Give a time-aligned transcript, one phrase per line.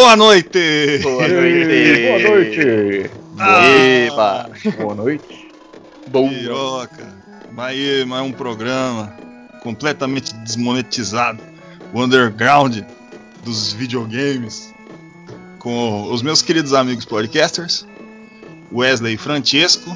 [0.00, 0.98] Boa noite!
[1.02, 2.08] Boa noite!
[2.08, 3.10] Boa noite!
[4.06, 4.50] Eba!
[4.78, 5.48] Boa noite!
[6.06, 6.30] Bom!
[6.30, 7.06] Piroca!
[7.52, 9.14] Mais, mais um programa
[9.62, 11.38] completamente desmonetizado.
[11.92, 12.78] O underground
[13.44, 14.72] dos videogames.
[15.58, 17.86] Com os meus queridos amigos podcasters,
[18.72, 19.94] Wesley e Francesco.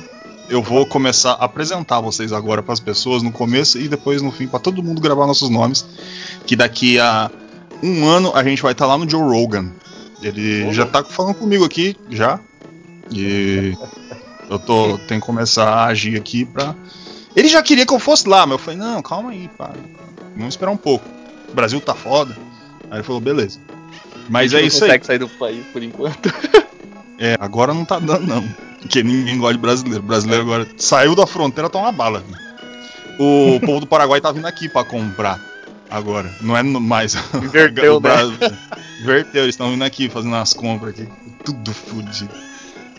[0.50, 4.30] Eu vou começar a apresentar vocês agora para as pessoas no começo e depois no
[4.30, 5.82] fim para todo mundo gravar nossos nomes.
[6.46, 7.30] Que daqui a
[7.82, 9.72] um ano a gente vai estar lá no Joe Rogan.
[10.22, 12.40] Ele já tá falando comigo aqui, já.
[13.10, 13.76] E
[14.48, 16.74] eu tô, tenho que começar a agir aqui pra.
[17.36, 19.70] Ele já queria que eu fosse lá, mas eu falei, não, calma aí, pá.
[20.36, 21.04] Vamos esperar um pouco.
[21.50, 22.36] O Brasil tá foda.
[22.90, 23.58] Aí ele falou, beleza.
[24.28, 24.98] Mas é isso não aí.
[24.98, 26.32] consegue sair do país por enquanto.
[27.16, 28.42] É, agora não tá dando, não.
[28.80, 30.02] Porque ninguém gosta de brasileiro.
[30.02, 32.24] Brasileiro agora saiu da fronteira, tá uma bala.
[33.20, 35.40] O povo do Paraguai tá vindo aqui pra comprar
[35.90, 36.34] agora.
[36.40, 37.14] Não é mais.
[37.34, 38.36] Inverteu, o Brasil-
[39.02, 41.08] Inverteu, eles estão vindo aqui fazendo as compras aqui.
[41.44, 42.30] Tudo fudido.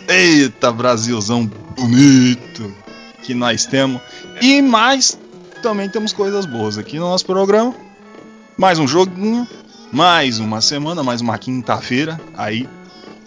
[0.08, 2.74] Eita, Brasilzão bonito
[3.24, 4.02] que nós temos.
[4.42, 5.18] E mais,
[5.64, 7.74] também temos coisas boas aqui no nosso programa.
[8.58, 9.48] Mais um joguinho,
[9.92, 12.70] mais uma semana, mais uma quinta-feira aí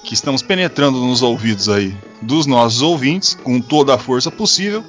[0.05, 4.83] que estamos penetrando nos ouvidos aí dos nossos ouvintes com toda a força possível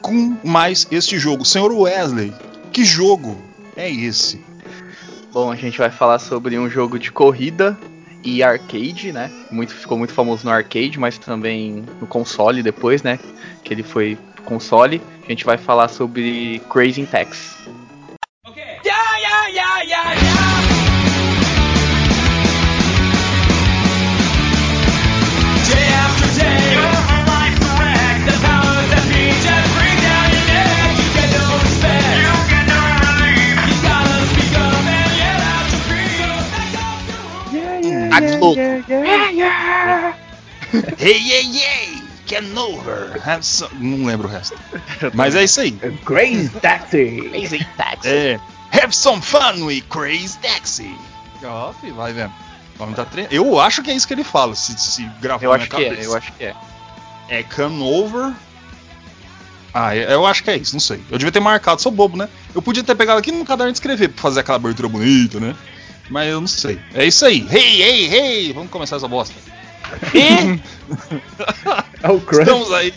[0.00, 1.44] com mais este jogo.
[1.44, 2.32] Senhor Wesley,
[2.72, 3.36] que jogo
[3.76, 4.44] é esse?
[5.32, 7.78] Bom, a gente vai falar sobre um jogo de corrida
[8.24, 9.30] e arcade, né?
[9.50, 13.18] Muito, ficou muito famoso no arcade, mas também no console depois, né?
[13.64, 15.00] Que ele foi console.
[15.24, 17.62] A gente vai falar sobre Crazy Taxi.
[19.92, 20.31] Day
[41.02, 42.02] Hey, hey, hey!
[42.26, 43.20] Can over.
[43.26, 43.74] Have some...
[43.80, 44.56] Não lembro o resto.
[45.14, 45.72] Mas é isso aí.
[46.04, 47.28] Grace Taxi!
[47.30, 48.08] Crazy Taxi.
[48.08, 48.40] É.
[48.72, 50.94] Have some fun with Crazy Taxi.
[51.44, 52.32] Ó, filho, vai vendo.
[52.78, 53.26] O homem tá tre...
[53.30, 55.76] Eu acho que é isso que ele fala, se, se gravar Eu na acho que
[55.76, 56.02] é, cabeça.
[56.08, 56.54] eu acho que é.
[57.28, 58.32] É come over.
[59.74, 61.00] Ah, é- eu acho que é isso, não sei.
[61.10, 62.28] Eu devia ter marcado, sou bobo, né?
[62.54, 65.54] Eu podia ter pegado aqui no caderno de escrever pra fazer aquela abertura bonita, né?
[66.08, 66.78] Mas eu não sei.
[66.94, 67.46] É isso aí.
[67.50, 68.52] Hey, hey, hey!
[68.52, 69.34] Vamos começar essa bosta.
[70.14, 70.60] E
[72.02, 72.40] É o Crush!
[72.40, 72.92] estamos aí.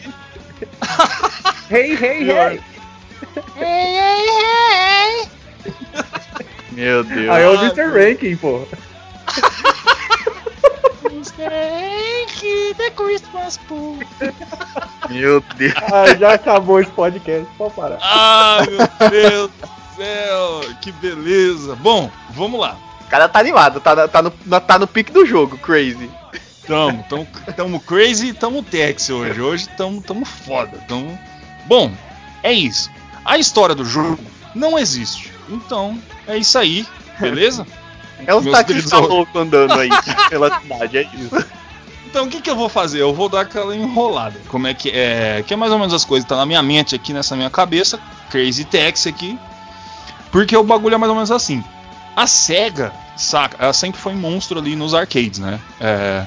[1.70, 2.62] Hey, hey, hey!
[6.72, 7.30] Meu Deus.
[7.30, 7.84] Aí é o Mr.
[7.88, 8.68] Rankin, pô!
[15.10, 15.74] Meu Deus.
[15.92, 17.98] Ah, já acabou esse podcast, pode parar.
[18.02, 20.62] Ai, meu Deus do céu!
[20.82, 21.76] Que beleza!
[21.76, 22.78] Bom, vamos lá.
[23.02, 26.10] O cara tá animado, tá, tá, no, tá no pique do jogo, Crazy.
[26.68, 29.40] Tamo, tamo, tamo crazy e tamo Tex hoje.
[29.42, 30.78] Hoje tamo, tamo foda.
[30.88, 31.18] Tamo...
[31.66, 31.92] Bom,
[32.44, 32.90] é isso.
[33.24, 34.20] A história do jogo
[34.54, 35.32] não existe.
[35.50, 36.86] Então, é isso aí,
[37.20, 37.66] beleza?
[38.20, 39.90] É taxistas queridos- loucos andando aí
[40.30, 41.46] pela cidade, é isso.
[42.08, 43.02] Então, o que, que eu vou fazer?
[43.02, 44.40] Eu vou dar aquela enrolada.
[44.48, 45.44] Como é que é?
[45.46, 47.50] Que é mais ou menos as coisas que tá na minha mente aqui, nessa minha
[47.50, 48.00] cabeça.
[48.30, 49.38] Crazy Taxi aqui.
[50.32, 51.62] Porque o bagulho é mais ou menos assim.
[52.16, 53.58] A SEGA, saca?
[53.60, 55.60] Ela sempre foi monstro ali nos arcades, né?
[55.80, 56.26] É,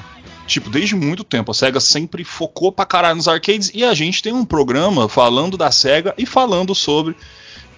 [0.49, 1.51] tipo, desde muito tempo.
[1.51, 3.71] A SEGA sempre focou pra caralho nos arcades.
[3.73, 7.15] E a gente tem um programa falando da SEGA e falando sobre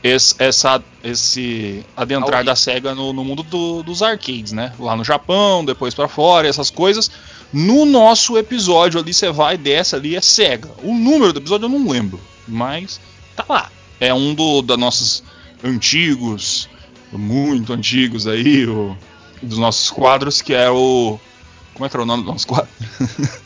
[0.04, 4.74] esse, essa, esse adentrar da SEGA no, no mundo do- dos arcades, né?
[4.80, 7.12] Lá no Japão, depois pra fora, essas coisas.
[7.54, 10.70] No nosso episódio ali, você vai, desce ali, é SEGA.
[10.82, 13.00] O número do episódio eu não lembro, mas
[13.36, 13.70] tá lá.
[14.00, 15.22] É um do, da nossos
[15.64, 16.68] antigos,
[17.12, 18.96] muito antigos aí, o-
[19.44, 21.20] dos nossos quadros, que é o.
[21.82, 22.70] Como é que era o nome do nosso quadro?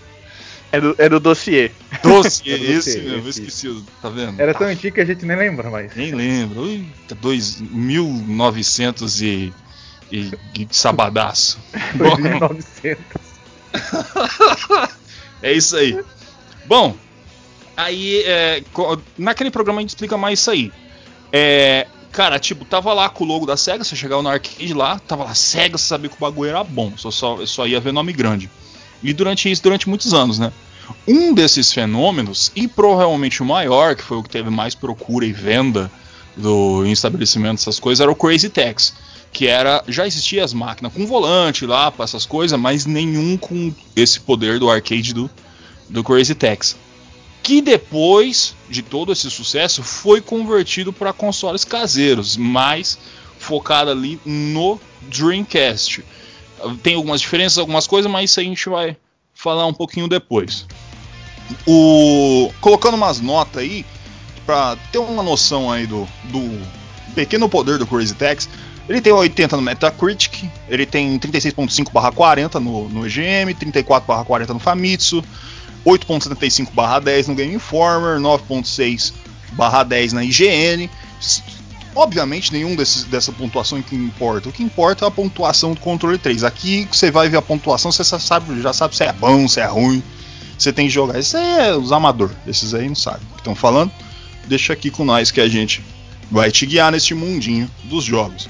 [0.72, 1.72] É do, é do dossiê.
[2.04, 3.42] Doce, É esse dossiê, mesmo, eu esse.
[3.44, 4.42] esqueci, tá vendo?
[4.42, 5.96] Era tão antigo que a gente nem lembra mais.
[5.96, 6.64] Nem lembro.
[6.64, 9.54] Ui, tá dois, 1900 e,
[10.12, 11.58] e, e sabadaço.
[11.96, 12.98] Bom, 2900.
[15.42, 16.04] é isso aí.
[16.66, 16.98] Bom,
[17.78, 18.62] aí é,
[19.18, 20.74] naquele programa a gente explica mais isso aí.
[21.32, 24.98] É, Cara, tipo, tava lá com o logo da SEGA, você chegava no arcade lá,
[25.00, 27.92] tava lá SEGA, você sabia que o bagulho era bom, só, só, só ia ver
[27.92, 28.50] nome grande.
[29.04, 30.50] E durante isso, durante muitos anos, né?
[31.06, 35.34] Um desses fenômenos, e provavelmente o maior, que foi o que teve mais procura e
[35.34, 35.92] venda
[36.38, 38.94] do em estabelecimento essas coisas, era o Crazy Taxi.
[39.34, 39.84] Que era.
[39.86, 44.70] Já existia as máquinas com volante lá essas coisas, mas nenhum com esse poder do
[44.70, 45.30] arcade do,
[45.90, 46.78] do Crazy Taxi.
[47.46, 52.98] Que depois de todo esse sucesso foi convertido para consoles caseiros, mais
[53.38, 56.04] focado ali no Dreamcast.
[56.82, 58.98] Tem algumas diferenças, algumas coisas, mas isso a gente vai
[59.32, 60.66] falar um pouquinho depois.
[61.68, 63.86] O colocando umas notas aí
[64.44, 66.68] para ter uma noção aí do, do
[67.14, 68.50] pequeno poder do Crazy Taxi.
[68.90, 75.24] Ele tem 80 no Metacritic, ele tem 36.5/40 no, no EGM, 34/40 no Famitsu,
[75.86, 80.90] 8.75/10 no Game Informer, 9.6/10 na IGN.
[81.96, 84.50] Obviamente, nenhum desses, dessa pontuação que importa.
[84.50, 86.44] O que importa é a pontuação do controle 3.
[86.44, 89.62] Aqui você vai ver a pontuação, você já sabe, já sabe se é bom, se
[89.62, 90.04] é ruim.
[90.58, 91.20] Você tem que jogar.
[91.20, 92.36] Isso é os amadores.
[92.46, 93.92] Esses aí não sabem o que estão falando.
[94.46, 95.84] Deixa aqui com nós que a gente
[96.30, 98.50] vai te guiar neste mundinho dos jogos.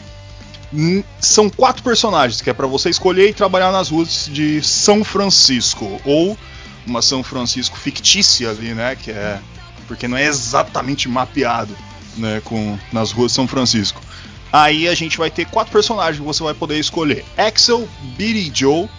[1.19, 6.01] São quatro personagens que é para você escolher e trabalhar nas ruas de São Francisco
[6.03, 6.37] ou
[6.85, 8.95] uma São Francisco fictícia ali, né?
[8.95, 9.39] Que é
[9.87, 11.75] porque não é exatamente mapeado,
[12.17, 12.41] né?
[12.43, 14.01] Com nas ruas de São Francisco.
[14.51, 17.87] Aí a gente vai ter quatro personagens que você vai poder escolher: Axel,
[18.17, 18.89] Billy Joe,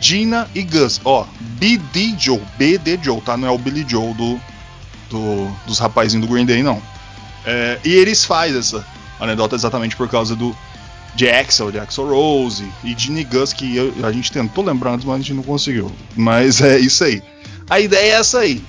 [0.00, 1.00] Gina e Gus.
[1.04, 3.36] Ó, BD Joe, BD Joe, tá?
[3.36, 4.40] Não é o Billy Joe do,
[5.10, 6.82] do dos rapazinhos do Green Day, não.
[7.44, 8.84] É, e eles fazem essa
[9.20, 10.56] anedota exatamente por causa do
[11.16, 15.04] de Axel, de Axel Rose e Ginny Gus, que eu- a gente tentou lembrar antes,
[15.04, 15.90] mas a gente não conseguiu.
[16.14, 17.22] Mas é isso aí.
[17.68, 18.62] A ideia é essa aí.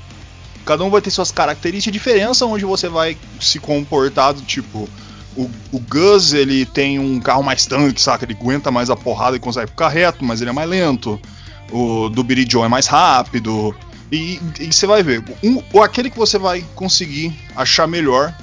[0.65, 4.87] Cada um vai ter suas características de diferença, onde você vai se comportar do tipo.
[5.35, 8.25] O, o Gus ele tem um carro mais tanque, saca?
[8.25, 11.19] Ele aguenta mais a porrada e consegue ficar reto, mas ele é mais lento.
[11.71, 13.75] O do Billy Joe é mais rápido.
[14.11, 15.23] E, e você vai ver.
[15.43, 18.33] Um, ou aquele que você vai conseguir achar melhor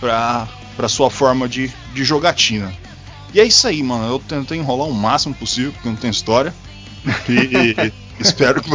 [0.00, 2.72] pra, pra sua forma de, de jogatina.
[3.34, 4.06] E é isso aí, mano.
[4.06, 6.54] Eu tentei enrolar o máximo possível, porque não tem história.
[7.28, 8.70] E espero que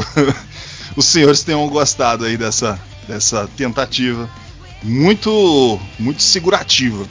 [0.95, 4.29] os senhores tenham gostado aí dessa, dessa tentativa.
[4.83, 7.05] Muito, muito segurativa.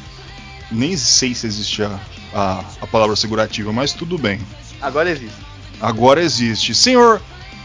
[0.71, 1.99] Nem sei se existe a,
[2.35, 4.41] a, a palavra segurativa, mas tudo bem.
[4.81, 5.37] Agora existe.
[5.81, 6.75] Agora existe.
[6.75, 7.21] Senhor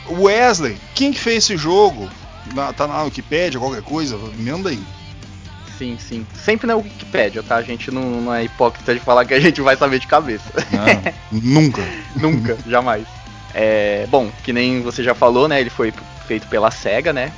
[0.10, 2.10] Wesley, quem que fez esse jogo?
[2.54, 4.18] Na- tá na Wikipedia, qualquer coisa?
[4.18, 4.80] Me manda aí.
[5.78, 6.26] Sim, sim.
[6.34, 7.58] Sempre na Wikipédia, tá?
[7.58, 10.52] A gente não, não é hipócrita de falar que a gente vai saber de cabeça.
[10.72, 11.82] Não, nunca.
[12.16, 13.06] Nunca, jamais.
[13.54, 15.60] É, bom, que nem você já falou, né?
[15.60, 15.94] Ele foi
[16.28, 17.32] feito pela SEGA, né?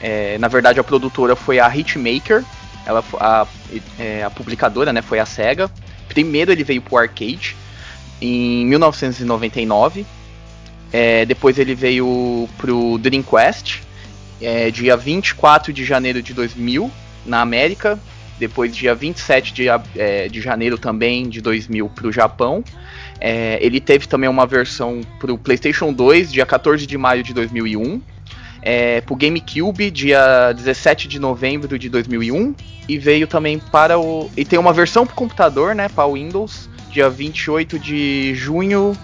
[0.00, 2.44] É, na verdade, a produtora foi a Hitmaker.
[2.86, 3.46] Ela, a,
[3.98, 5.00] é, a publicadora, né?
[5.00, 5.70] Foi a SEGA.
[6.08, 7.56] Primeiro ele veio pro arcade
[8.20, 10.04] em 1999.
[10.92, 13.82] É, depois ele veio pro Dreamcast,
[14.40, 16.90] é, dia 24 de janeiro de 2000,
[17.24, 17.98] na América.
[18.38, 22.64] Depois, dia 27 de, é, de janeiro também de 2000 pro Japão.
[23.20, 28.02] É, ele teve também uma versão pro PlayStation 2, dia 14 de maio de 2001.
[28.60, 32.54] É, pro GameCube, dia 17 de novembro de 2001.
[32.88, 34.30] E veio também para o.
[34.36, 35.88] E tem uma versão pro computador, né?
[35.88, 38.96] Para o Windows, dia 28 de junho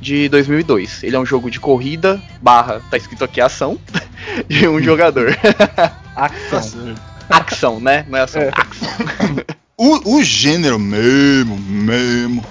[0.00, 1.02] de 2002.
[1.02, 3.78] Ele é um jogo de corrida, barra, tá escrito aqui ação,
[4.46, 5.36] de um jogador.
[6.14, 6.94] Ação.
[7.28, 8.04] Ação, né?
[8.08, 8.48] Não é ação, É.
[8.50, 9.44] ação.
[9.76, 12.44] O, o gênero mesmo, mesmo,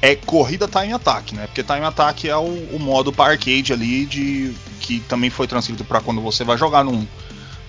[0.00, 1.46] é corrida time attack, né?
[1.46, 5.84] Porque time attack é o, o modo para arcade ali de que também foi transcrito
[5.84, 7.06] para quando você vai jogar num,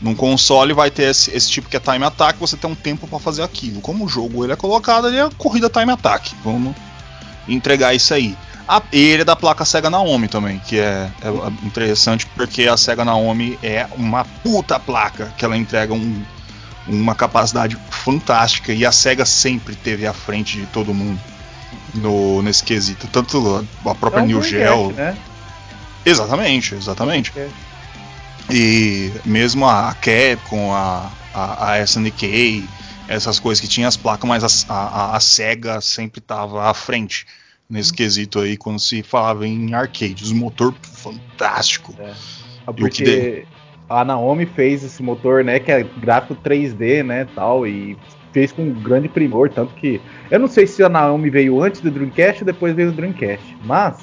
[0.02, 3.08] num console vai ter esse, esse tipo que é time attack, você tem um tempo
[3.08, 3.82] para fazer aquilo.
[3.82, 6.34] Como o jogo ele é colocado, ele é corrida time attack.
[6.44, 6.76] Vamos
[7.48, 8.36] entregar isso aí.
[8.68, 13.06] A, ele é da placa Sega Naomi também, que é, é interessante porque a Sega
[13.06, 16.24] Naomi é uma puta placa que ela entrega um,
[16.88, 21.20] uma capacidade fantástica e a Sega sempre teve à frente de todo mundo
[21.94, 23.08] no, nesse quesito.
[23.08, 24.92] Tanto a própria É New Geo.
[24.94, 25.16] né?
[26.04, 27.32] Exatamente, exatamente.
[27.32, 27.66] Dreamcast.
[28.50, 32.68] E mesmo a Capcom, a, a, a SNK,
[33.08, 37.26] essas coisas que tinham as placas, mas a, a, a Sega sempre estava à frente
[37.70, 40.32] nesse quesito aí quando se falava em arcades.
[40.32, 41.96] Um motor fantástico.
[42.68, 43.46] O que Porque
[43.90, 47.98] a Naomi fez esse motor, né, que é gráfico 3D, né, tal, e
[48.34, 51.90] fez com grande primor, tanto que eu não sei se a Naomi veio antes do
[51.90, 53.98] Dreamcast ou depois veio o Dreamcast, mas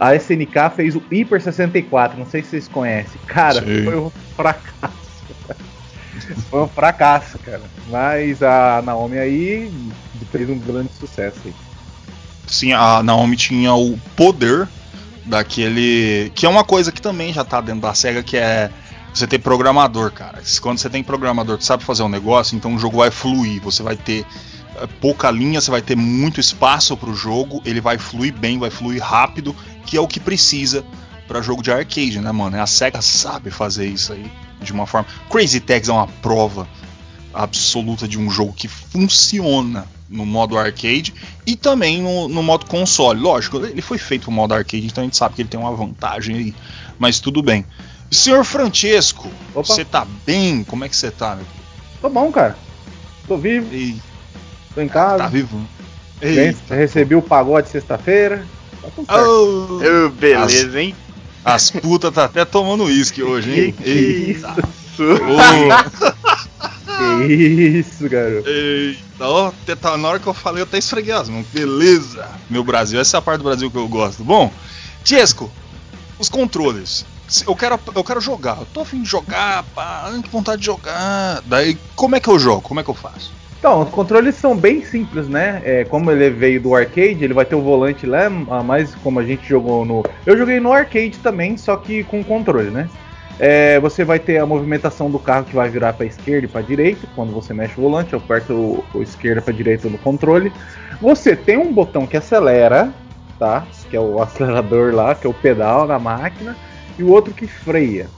[0.00, 3.20] a SNK fez o Hyper 64, não sei se vocês conhecem.
[3.26, 3.84] Cara, Sim.
[3.84, 5.00] foi um fracasso.
[6.48, 7.62] Foi um fracasso, cara.
[7.88, 9.70] Mas a Naomi aí
[10.30, 11.54] fez um grande sucesso aí.
[12.50, 14.68] Sim, a Naomi tinha o poder
[15.24, 16.32] daquele.
[16.34, 18.70] Que é uma coisa que também já tá dentro da SEGA, que é
[19.14, 20.42] você ter programador, cara.
[20.60, 23.62] Quando você tem programador que sabe fazer um negócio, então o jogo vai fluir.
[23.62, 24.26] Você vai ter
[24.76, 28.70] eh, pouca linha, você vai ter muito espaço pro jogo, ele vai fluir bem, vai
[28.70, 29.54] fluir rápido,
[29.86, 30.84] que é o que precisa
[31.28, 32.60] para jogo de arcade, né, mano?
[32.60, 34.30] A SEGA sabe fazer isso aí
[34.60, 35.06] de uma forma.
[35.30, 36.68] Crazy Taxi é uma prova
[37.32, 41.14] absoluta de um jogo que funciona no modo arcade
[41.46, 43.20] e também no, no modo console.
[43.20, 45.72] Lógico, ele foi feito no modo arcade, então a gente sabe que ele tem uma
[45.74, 46.54] vantagem aí,
[46.98, 47.64] mas tudo bem.
[48.10, 49.62] Senhor Francesco, Opa.
[49.72, 50.64] você tá bem?
[50.64, 51.46] Como é que você tá, meu?
[52.02, 52.58] Tô bom, cara.
[53.28, 53.96] Tô vivo, Ei,
[54.74, 55.18] tô em casa.
[55.18, 55.64] tá vivo?
[56.20, 58.44] Bem, recebi o pagode sexta-feira.
[58.82, 59.28] Tá tudo certo.
[59.28, 60.94] Oh, beleza, hein?
[61.44, 63.72] as putas tá até tomando uísque hoje, hein?
[63.72, 64.56] Que Eita.
[64.58, 65.02] isso?
[65.02, 66.16] Ô,
[67.26, 68.48] Que isso, garoto.
[68.48, 68.98] Eita,
[69.76, 71.46] tá- na hora que eu falei eu até esfreguei as mãos.
[71.52, 74.24] Beleza, meu Brasil, essa é a parte do Brasil que eu gosto.
[74.24, 74.50] Bom,
[75.04, 75.50] Tiesco,
[76.18, 77.04] os controles.
[77.46, 81.40] Eu quero, eu quero jogar, eu tô afim de jogar, pá, que vontade de jogar.
[81.46, 82.60] Daí, como é que eu jogo?
[82.62, 83.32] Como é que eu faço?
[83.60, 85.60] Então, os controles são bem simples, né?
[85.64, 89.20] É, como ele veio do arcade, ele vai ter o volante lá, ah, mas como
[89.20, 90.02] a gente jogou no.
[90.24, 92.88] Eu joguei no arcade também, só que com controle, né?
[93.42, 96.60] É, você vai ter a movimentação do carro que vai virar para esquerda e para
[96.60, 100.52] direita quando você mexe o volante, aperta o, o esquerda para direita no controle.
[101.00, 102.92] Você tem um botão que acelera,
[103.38, 103.66] tá?
[103.88, 106.54] Que é o acelerador lá, que é o pedal na máquina,
[106.98, 108.08] e o outro que freia.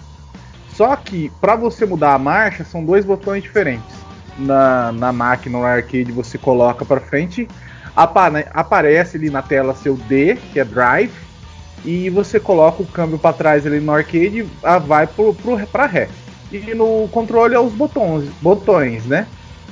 [0.71, 3.95] Só que para você mudar a marcha são dois botões diferentes.
[4.37, 7.47] Na, na máquina no arcade você coloca para frente,
[7.95, 11.13] apare- aparece ali na tela seu D, que é drive,
[11.85, 15.87] e você coloca o câmbio para trás ali no arcade, ah, vai pro, pro, pra
[15.87, 16.09] ré.
[16.51, 19.27] E no controle é os botões, botões, né?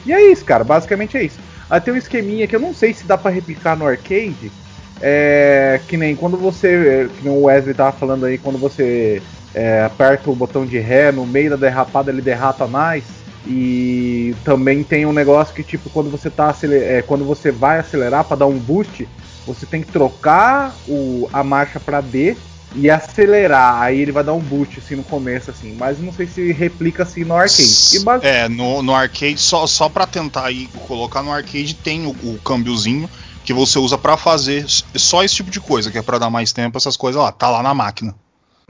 [0.05, 1.39] E é isso, cara, basicamente é isso.
[1.69, 4.51] Aí tem um esqueminha que eu não sei se dá para replicar no arcade,
[5.01, 9.23] é, que nem quando você, que nem o Wesley tava falando aí, quando você
[9.55, 13.05] é, aperta o botão de ré no meio da derrapada ele derrapa mais.
[13.47, 18.25] E também tem um negócio que tipo quando você tá é, quando você vai acelerar
[18.25, 19.09] para dar um boost,
[19.55, 22.37] você tem que trocar o, a marcha para D
[22.75, 23.83] e acelerar.
[23.83, 27.03] Aí ele vai dar um boost assim no começo assim, mas não sei se replica
[27.03, 27.97] assim no arcade.
[27.97, 32.07] E bas- É, no, no arcade, só, só pra tentar aí colocar no arcade, tem
[32.07, 33.09] o, o câmbiozinho
[33.45, 36.53] que você usa pra fazer só esse tipo de coisa, que é pra dar mais
[36.53, 38.15] tempo, essas coisas lá, tá lá na máquina.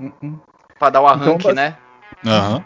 [0.00, 0.36] Hum, hum.
[0.78, 1.76] Pra dar o arranque, Então, né?
[2.24, 2.64] Aham.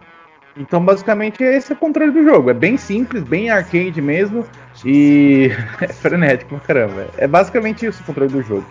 [0.57, 2.49] Então, basicamente, esse é o controle do jogo.
[2.49, 4.47] É bem simples, bem arcade mesmo.
[4.85, 5.51] E
[5.81, 7.09] é frenético pra caramba.
[7.17, 8.67] É basicamente isso o controle do jogo.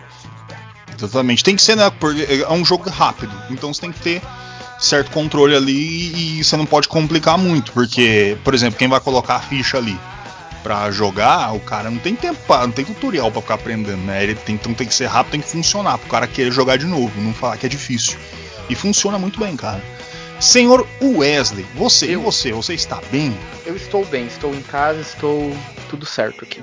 [0.96, 1.44] Exatamente.
[1.44, 1.90] Tem que ser, né?
[1.98, 3.32] Porque é um jogo rápido.
[3.50, 4.22] Então você tem que ter
[4.78, 7.72] certo controle ali e você não pode complicar muito.
[7.72, 9.98] Porque, por exemplo, quem vai colocar a ficha ali
[10.62, 14.22] pra jogar, o cara não tem tempo, pra, não tem tutorial pra ficar aprendendo, né?
[14.22, 15.98] Ele tem, então tem que ser rápido, tem que funcionar.
[15.98, 18.18] Pro cara querer jogar de novo, não falar que é difícil.
[18.68, 19.82] E funciona muito bem, cara.
[20.40, 22.22] Senhor Wesley, você, e Eu.
[22.22, 23.36] você, você está bem?
[23.64, 25.54] Eu estou bem, estou em casa, estou
[25.94, 26.62] tudo certo aqui.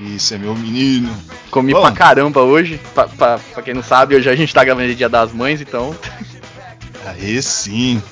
[0.00, 1.14] Isso é meu menino.
[1.50, 1.80] Comi Bom.
[1.80, 2.80] pra caramba hoje.
[2.94, 5.94] Pra, pra, pra quem não sabe, hoje a gente tá gravando Dia das Mães, então.
[7.06, 8.02] Aí sim.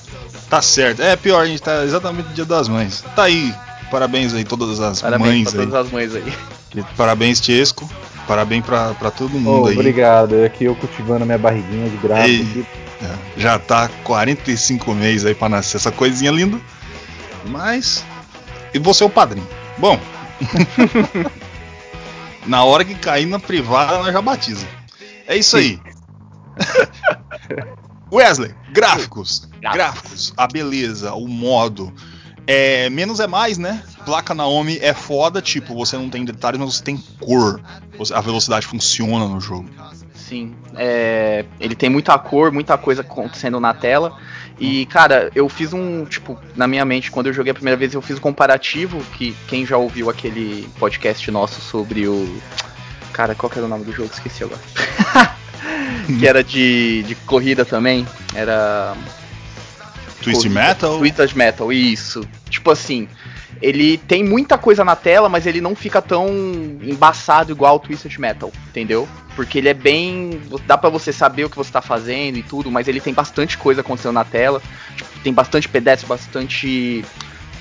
[0.49, 1.01] Tá certo.
[1.01, 3.03] É pior, a gente tá exatamente no dia das mães.
[3.15, 3.53] Tá aí.
[3.91, 5.67] Parabéns aí, todas as Parabéns mães pra aí.
[5.67, 6.33] todas as mães aí.
[6.95, 7.89] Parabéns, Tiesco.
[8.27, 9.73] Parabéns pra, pra todo mundo Oh, aí.
[9.73, 10.43] obrigado.
[10.45, 11.97] Aqui eu cultivando a minha barriguinha de.
[12.29, 12.41] Ei.
[12.41, 12.65] aqui.
[13.01, 16.57] É, Já tá 45 meses aí pra nascer essa coisinha linda.
[17.45, 18.03] Mas.
[18.73, 19.47] E você é o padrinho.
[19.77, 19.99] Bom.
[22.45, 24.67] na hora que cair na privada, nós já batiza.
[25.27, 25.79] É isso aí.
[28.11, 29.47] Wesley, gráficos.
[29.61, 31.93] Gráficos, a beleza, o modo.
[32.49, 33.83] É, menos é mais, né?
[34.05, 37.61] Placa Naomi é foda, tipo, você não tem detalhes, mas você tem cor.
[37.97, 39.69] Você- A velocidade funciona no jogo.
[40.13, 44.17] Sim, é, ele tem muita cor, muita coisa acontecendo na tela.
[44.59, 47.93] E, cara, eu fiz um, tipo, na minha mente, quando eu joguei a primeira vez,
[47.93, 52.41] eu fiz um comparativo, que quem já ouviu aquele podcast nosso sobre o...
[53.13, 54.09] Cara, qual que era o nome do jogo?
[54.11, 54.61] Esqueci agora.
[56.19, 58.07] que era de, de corrida também.
[58.33, 58.95] Era...
[60.21, 60.51] Twisted.
[60.51, 60.97] Metal.
[60.97, 62.27] Twisted Metal, isso.
[62.49, 63.07] Tipo assim,
[63.61, 66.27] ele tem muita coisa na tela, mas ele não fica tão
[66.81, 69.07] embaçado igual o Twisted Metal, entendeu?
[69.37, 70.41] Porque ele é bem.
[70.65, 73.55] dá pra você saber o que você tá fazendo e tudo, mas ele tem bastante
[73.55, 74.59] coisa acontecendo na tela.
[74.95, 77.05] Tipo, tem bastante pedestre, bastante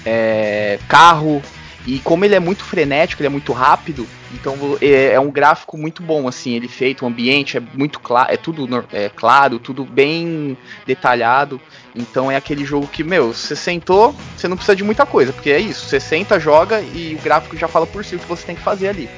[0.02, 1.42] é, carro.
[1.86, 5.78] E como ele é muito frenético, ele é muito rápido, então é, é um gráfico
[5.78, 9.84] muito bom, assim, ele feito, o ambiente é muito claro, é tudo é claro, tudo
[9.84, 11.60] bem detalhado.
[11.94, 15.50] Então é aquele jogo que, meu, você sentou, você não precisa de muita coisa, porque
[15.50, 18.44] é isso, você senta, joga e o gráfico já fala por si o que você
[18.44, 19.08] tem que fazer ali.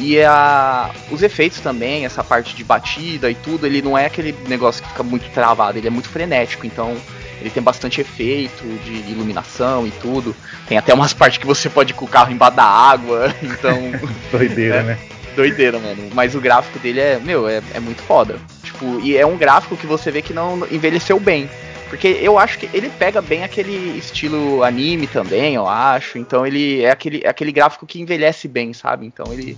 [0.00, 4.34] E a, os efeitos também, essa parte de batida e tudo, ele não é aquele
[4.48, 6.96] negócio que fica muito travado, ele é muito frenético, então
[7.40, 10.34] ele tem bastante efeito de iluminação e tudo.
[10.66, 13.76] Tem até umas partes que você pode ir com o carro embaixo da água, então
[14.32, 14.82] Doideira, É.
[14.82, 14.98] né?
[15.36, 16.10] doideira, mano.
[16.14, 18.36] Mas o gráfico dele é, meu, é, é muito foda.
[18.62, 21.50] Tipo, e é um gráfico que você vê que não envelheceu bem.
[21.88, 26.18] Porque eu acho que ele pega bem aquele estilo anime também, eu acho.
[26.18, 29.06] Então ele é aquele, é aquele gráfico que envelhece bem, sabe?
[29.06, 29.56] Então ele,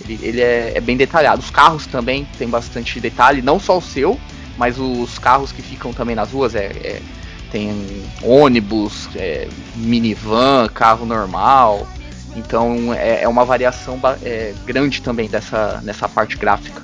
[0.00, 1.42] ele, ele é, é bem detalhado.
[1.42, 4.18] Os carros também tem bastante detalhe, não só o seu,
[4.56, 7.02] mas os carros que ficam também nas ruas é, é-
[7.50, 11.86] tem ônibus, é, minivan, carro normal.
[12.34, 16.82] Então é, é uma variação é, grande também dessa nessa parte gráfica.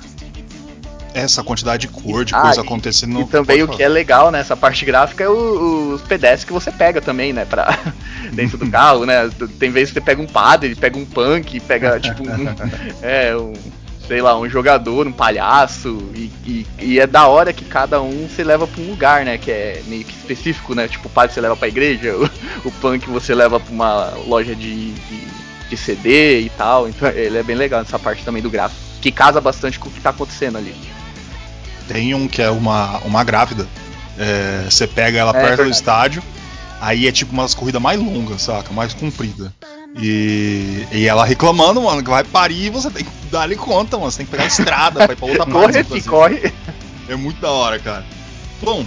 [1.13, 3.21] Essa quantidade de cor, de Ah, coisa e- acontecendo.
[3.21, 6.71] e também o que é legal nessa parte gráfica é o- os pedestres que você
[6.71, 7.45] pega também, né?
[7.45, 7.67] Pra,
[8.33, 9.29] dentro do carro, né?
[9.59, 12.45] Tem vezes que você pega um padre, pega um punk, pega tipo um.
[13.01, 13.53] É, um.
[14.07, 18.27] Sei lá, um jogador, um palhaço, e, e- e é da hora que cada um
[18.27, 19.37] você leva pra um lugar, né?
[19.37, 20.89] Que é meio que específico, né?
[20.89, 22.29] Tipo, o padre você leva pra igreja, o,
[22.67, 25.27] o punk você leva pra uma loja de, de,
[25.69, 26.89] de CD e tal.
[26.89, 28.81] Então ele é bem legal nessa parte também do gráfico.
[29.01, 30.75] Que casa bastante com o que tá acontecendo ali.
[31.87, 33.67] Tem um que é uma, uma grávida.
[34.17, 36.23] É, você pega ela É, perto do estádio,
[36.79, 38.71] aí é tipo uma das corridas mais longas, saca?
[38.73, 39.53] Mais comprida.
[39.95, 44.09] E, e ela reclamando, mano, que vai parir e você tem que dar-lhe conta, mano.
[44.09, 45.83] Você tem que pegar a estrada pra ir pra outra parte.
[45.83, 46.53] Corre, corre.
[47.07, 48.05] É muito da hora, cara.
[48.61, 48.85] Bom,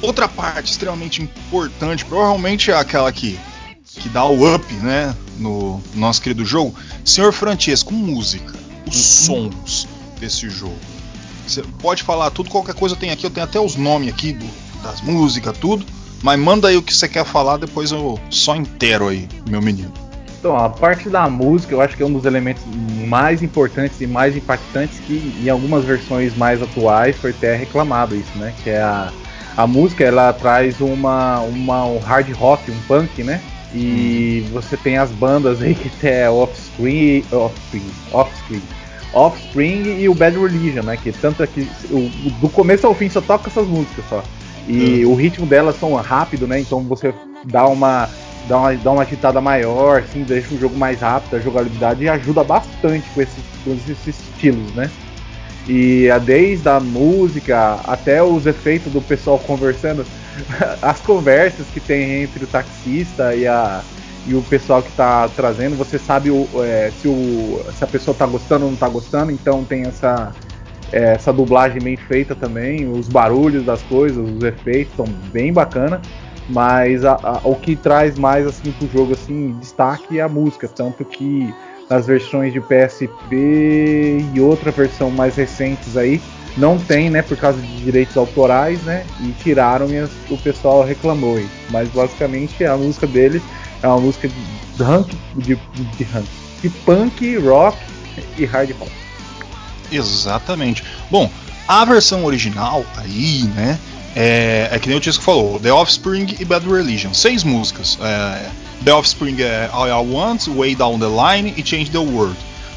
[0.00, 3.38] outra parte extremamente importante, provavelmente é aquela que,
[3.84, 6.74] que dá o up, né, no nosso querido jogo.
[7.04, 8.54] Senhor Francesco, música,
[8.86, 9.86] os sons
[10.18, 10.78] desse jogo.
[11.46, 14.46] Você pode falar tudo, qualquer coisa tenho aqui, eu tenho até os nomes aqui do-
[14.82, 15.84] das músicas, tudo.
[16.22, 19.92] Mas manda aí o que você quer falar, depois eu só inteiro aí, meu menino.
[20.38, 22.62] Então, a parte da música, eu acho que é um dos elementos
[23.06, 28.30] mais importantes e mais impactantes que em algumas versões mais atuais foi até reclamado isso,
[28.36, 28.52] né?
[28.62, 29.12] Que é a,
[29.56, 33.40] a música, ela traz uma, uma um hard rock, um punk, né?
[33.74, 38.62] E você tem as bandas aí que tem a Offspring, Offspring, Offspring,
[39.12, 40.96] Offspring e o Bad Religion, né?
[40.96, 44.22] Que tanto é que o, do começo ao fim só toca essas músicas só.
[44.66, 46.60] E o ritmo delas são rápido, né?
[46.60, 47.12] Então você
[47.44, 48.08] dá uma
[48.46, 52.42] dá uma, dá uma agitada maior, assim, deixa o jogo mais rápido, a jogabilidade ajuda
[52.42, 54.90] bastante com esses, com esses estilos, né?
[55.68, 60.04] E a- desde a música até os efeitos do pessoal conversando,
[60.82, 63.82] as conversas que tem entre o taxista e, a,
[64.26, 68.16] e o pessoal que tá trazendo, você sabe o, é, se, o, se a pessoa
[68.16, 70.32] tá gostando ou não tá gostando, então tem essa,
[70.92, 76.00] é, essa dublagem bem feita também, os barulhos das coisas, os efeitos são bem bacana.
[76.48, 80.68] Mas a- a- o que traz mais assim pro jogo assim destaque é a música,
[80.68, 81.54] tanto que
[81.88, 86.20] nas versões de PSP e outra versão mais recentes aí
[86.56, 91.38] não tem, né, por causa de direitos autorais, né, e tiraram e o pessoal reclamou.
[91.70, 93.42] Mas basicamente a música deles
[93.82, 95.58] é uma música de rank, de,
[95.96, 96.26] de, rank,
[96.62, 97.78] de punk, rock
[98.38, 98.92] e hard rock.
[99.90, 100.82] Exatamente.
[101.10, 101.30] Bom,
[101.68, 103.78] a versão original aí, né?
[104.14, 107.14] É, é que nem o Tisco falou, The Offspring e Bad Religion.
[107.14, 107.98] Seis músicas.
[108.00, 108.50] É,
[108.84, 112.36] The Offspring é All I Want, Way Down the Line e Change the World.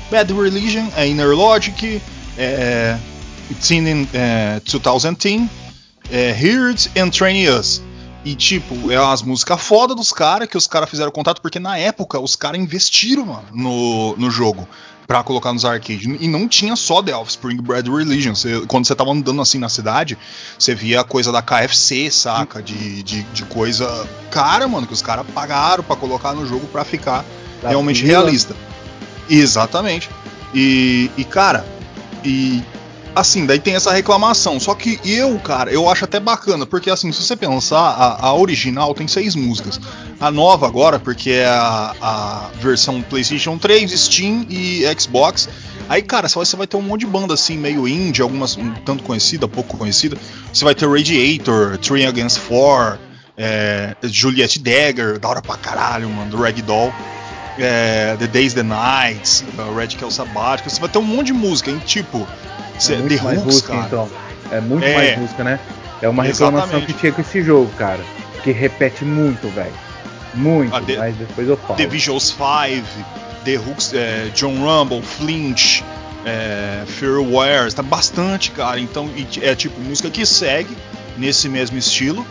[0.09, 2.01] Bad Religion é Inner Logic,
[2.37, 2.97] é,
[3.49, 5.49] It's in é, 2010,
[6.11, 7.81] é, It and Train Us.
[8.25, 11.77] E tipo, é umas músicas foda dos caras que os caras fizeram contato, porque na
[11.77, 14.67] época os caras investiram mano, no, no jogo
[15.05, 16.05] pra colocar nos arcades.
[16.19, 18.33] E não tinha só The Offspring Bad Religion.
[18.33, 20.17] Você- quando você tava andando assim na cidade,
[20.57, 22.63] você via coisa da KFC, saca?
[22.63, 26.83] De, de, de coisa cara, mano, que os caras pagaram pra colocar no jogo pra
[26.83, 27.23] ficar
[27.61, 28.21] Da realmente fila.
[28.23, 28.55] realista.
[29.29, 30.09] Exatamente.
[30.53, 31.63] E, e cara,
[32.23, 32.63] e
[33.15, 34.59] assim, daí tem essa reclamação.
[34.59, 38.35] Só que eu, cara, eu acho até bacana, porque assim, se você pensar, a, a
[38.35, 39.79] original tem seis músicas.
[40.19, 45.47] A nova agora, porque é a, a versão PlayStation 3, Steam e Xbox.
[45.87, 49.03] Aí, cara, você vai, ter um monte de banda assim, meio indie, algumas um tanto
[49.03, 50.17] conhecida, pouco conhecida.
[50.51, 52.97] Você vai ter Radiator, Three Against Four,
[53.37, 56.91] é, Juliette Dagger, da hora pra caralho, mano, do Ragdoll.
[57.57, 60.69] É, the Days, The Nights, uh, Radical Sabbatic.
[60.69, 61.81] Você vai ter um monte de música, hein?
[61.85, 62.27] Tipo,
[62.89, 63.85] É muito The mais Hooks, música, cara.
[63.87, 64.09] então.
[64.51, 64.93] É muito É.
[64.95, 65.59] mais música, né?
[66.01, 66.93] É uma reclamação Exatamente.
[66.93, 67.99] que tinha com esse jogo, cara.
[68.43, 69.73] Que repete muito, velho.
[70.33, 71.75] Muito, Ah, de- mas depois eu falo.
[71.75, 72.85] The Visuals 5,
[73.45, 75.83] The Hooks, é, John Rumble, Flinch,
[76.25, 78.79] é, Fairwares, tá bastante, cara.
[78.79, 79.09] Então,
[79.41, 80.75] é tipo música que segue
[81.17, 82.25] nesse mesmo estilo.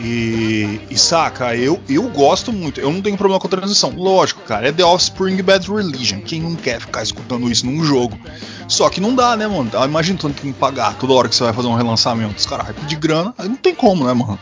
[0.00, 3.90] E, e saca, eu, eu gosto muito, eu não tenho problema com a transição.
[3.96, 6.20] Lógico, cara, é The Offspring Bad Religion.
[6.20, 8.16] Quem não quer ficar escutando isso num jogo?
[8.68, 9.68] Só que não dá, né, mano?
[9.74, 12.36] Ah, Imagina tanto que tem que pagar toda hora que você vai fazer um relançamento.
[12.38, 14.38] Os caras vai pedir grana, não tem como, né, mano?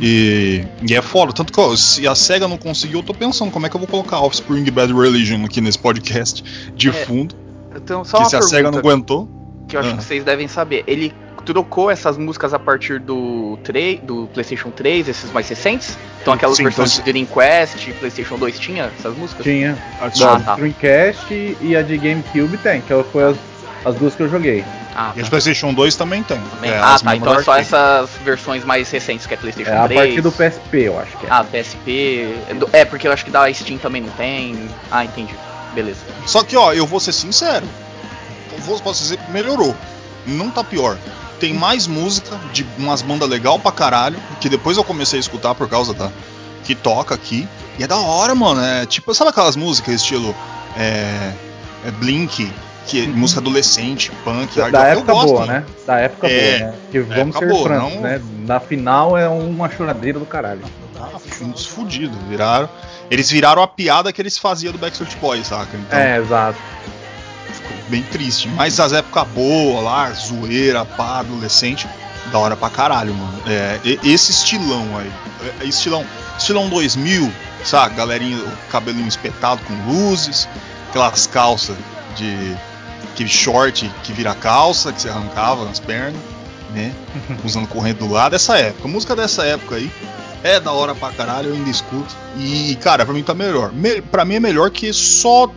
[0.00, 1.32] E, e é foda.
[1.32, 3.80] Tanto que ó, se a SEGA não conseguiu, eu tô pensando como é que eu
[3.80, 6.42] vou colocar Offspring Bad Religion aqui nesse podcast
[6.74, 7.34] de É, fundo.
[7.76, 9.28] Então, só Que uma se a SEGA não aguentou.
[9.68, 9.96] que eu acho Ah.
[9.98, 10.82] que vocês devem saber.
[10.86, 11.12] Ele
[11.46, 15.96] trocou essas músicas a partir do, 3, do PlayStation 3, esses mais recentes?
[16.20, 19.44] Então aquelas Sim, versões então- de Dream Quest, PlayStation 2 tinha essas músicas?
[19.44, 19.78] Tinha.
[20.00, 20.54] Ah, Da tá.
[20.56, 23.36] Dreamcast e a de GameCube tem, que foi as,
[23.84, 24.64] as duas que eu joguei.
[24.98, 25.30] Ah, E a de tá.
[25.30, 26.38] PlayStation 2 também tem.
[26.40, 27.14] Também- É, ah, tá.
[27.16, 27.60] Então é só arcade.
[27.68, 30.00] essas versões mais recentes, que é PlayStation É a 3.
[30.00, 31.28] partir do PSP, eu acho que é.
[31.30, 32.34] Ah, PSP.
[32.72, 34.68] é É, porque eu acho que da Steam também não tem.
[34.90, 35.34] Ah, entendi.
[35.74, 36.00] Beleza.
[36.26, 37.66] Só que, ó, eu vou ser sincero.
[38.52, 39.76] Eu vou- posso dizer que melhorou.
[40.26, 40.96] Não tá pior.
[41.38, 44.18] Tem mais música de umas bandas legal pra caralho.
[44.40, 46.10] Que depois eu comecei a escutar por causa da.
[46.64, 47.46] Que toca aqui.
[47.78, 48.60] E é da hora, mano.
[48.62, 50.34] É tipo, sabe aquelas músicas estilo.
[50.76, 51.32] É.
[51.86, 52.50] é Blink,
[52.86, 55.64] que é música adolescente, punk, Da, da época gosto, boa, né?
[55.86, 56.78] Da época É, boa, né?
[56.90, 58.22] Que vamos ser boa, francos, não- né?
[58.46, 60.62] Na final é uma choradeira do caralho.
[60.98, 61.10] Ah,
[61.42, 62.68] uns fudidos, viraram.
[63.10, 65.76] Eles viraram a piada que eles faziam do Backstreet Boys, saca?
[65.76, 66.58] Então, É, exato.
[67.88, 68.48] Bem triste.
[68.48, 71.88] Mas as épocas boas lá, zoeira, pá, adolescente,
[72.30, 73.42] da hora pra caralho, mano.
[73.46, 75.10] É, esse estilão aí.
[75.60, 76.04] é, é estilão,
[76.36, 77.32] estilão 2000,
[77.64, 77.96] sabe?
[77.96, 78.38] Galerinha,
[78.70, 80.48] cabelinho espetado com luzes,
[80.88, 81.76] aquelas calças
[82.16, 82.56] de.
[83.12, 86.20] aquele short que vira calça, que você arrancava nas pernas,
[86.72, 86.92] né?
[87.44, 88.34] Usando corrente do lado.
[88.34, 89.90] Essa época, música dessa época aí.
[90.42, 92.14] É da hora pra caralho, eu ainda escuto.
[92.36, 93.72] E, cara, pra mim tá melhor.
[93.72, 95.50] Me, pra mim é melhor que só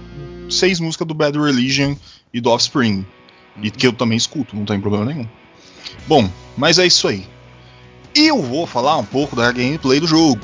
[0.49, 1.95] seis músicas do Bad Religion
[2.33, 3.05] e do Offspring.
[3.61, 5.27] E que eu também escuto, não tem problema nenhum.
[6.07, 7.25] Bom, mas é isso aí.
[8.15, 10.39] E eu vou falar um pouco da gameplay do jogo.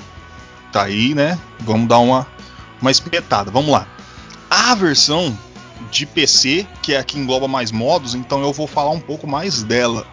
[0.72, 1.40] Tá aí, né?
[1.60, 2.28] Vamos dar uma,
[2.82, 3.50] uma espetada.
[3.50, 3.88] Vamos lá.
[4.50, 5.38] A versão
[5.92, 9.28] de PC, que é a que engloba mais modos, então eu vou falar um pouco
[9.28, 10.06] mais dela.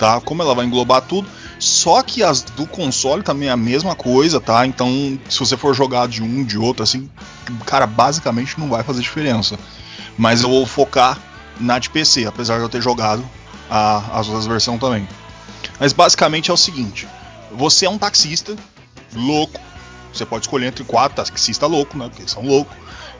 [0.00, 0.18] Tá?
[0.18, 1.28] Como ela vai englobar tudo.
[1.58, 4.66] Só que as do console também é a mesma coisa, tá?
[4.66, 7.08] Então, se você for jogar de um, de outro, assim,
[7.66, 9.58] cara, basicamente não vai fazer diferença.
[10.16, 11.18] Mas eu vou focar
[11.60, 13.22] na de PC, apesar de eu ter jogado
[13.70, 15.06] a- as outras versões também.
[15.78, 17.06] Mas basicamente é o seguinte:
[17.52, 18.56] você é um taxista
[19.14, 19.60] louco.
[20.14, 22.06] Você pode escolher entre quatro taxistas loucos, né?
[22.06, 22.74] Porque eles são loucos.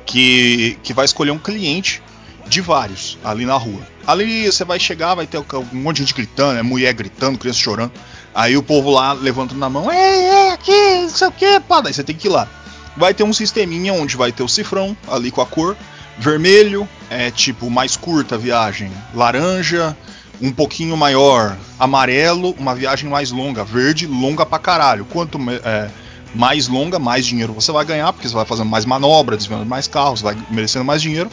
[0.06, 2.02] Que, que vai escolher um cliente
[2.48, 3.82] de vários ali na rua.
[4.10, 7.60] Ali você vai chegar, vai ter um monte de gente gritando, é mulher gritando, criança
[7.60, 7.92] chorando.
[8.34, 11.80] Aí o povo lá levantando na mão, ei, ei, aqui, não sei o que, pá,
[11.80, 12.48] daí você tem que ir lá.
[12.96, 15.76] Vai ter um sisteminha onde vai ter o cifrão ali com a cor.
[16.18, 18.90] Vermelho é tipo mais curta a viagem.
[19.14, 19.96] Laranja,
[20.42, 21.56] um pouquinho maior.
[21.78, 23.62] Amarelo, uma viagem mais longa.
[23.62, 25.04] Verde, longa pra caralho.
[25.04, 25.88] Quanto é,
[26.34, 29.86] mais longa, mais dinheiro você vai ganhar, porque você vai fazendo mais manobra, desviando mais
[29.86, 31.30] carros, vai merecendo mais dinheiro.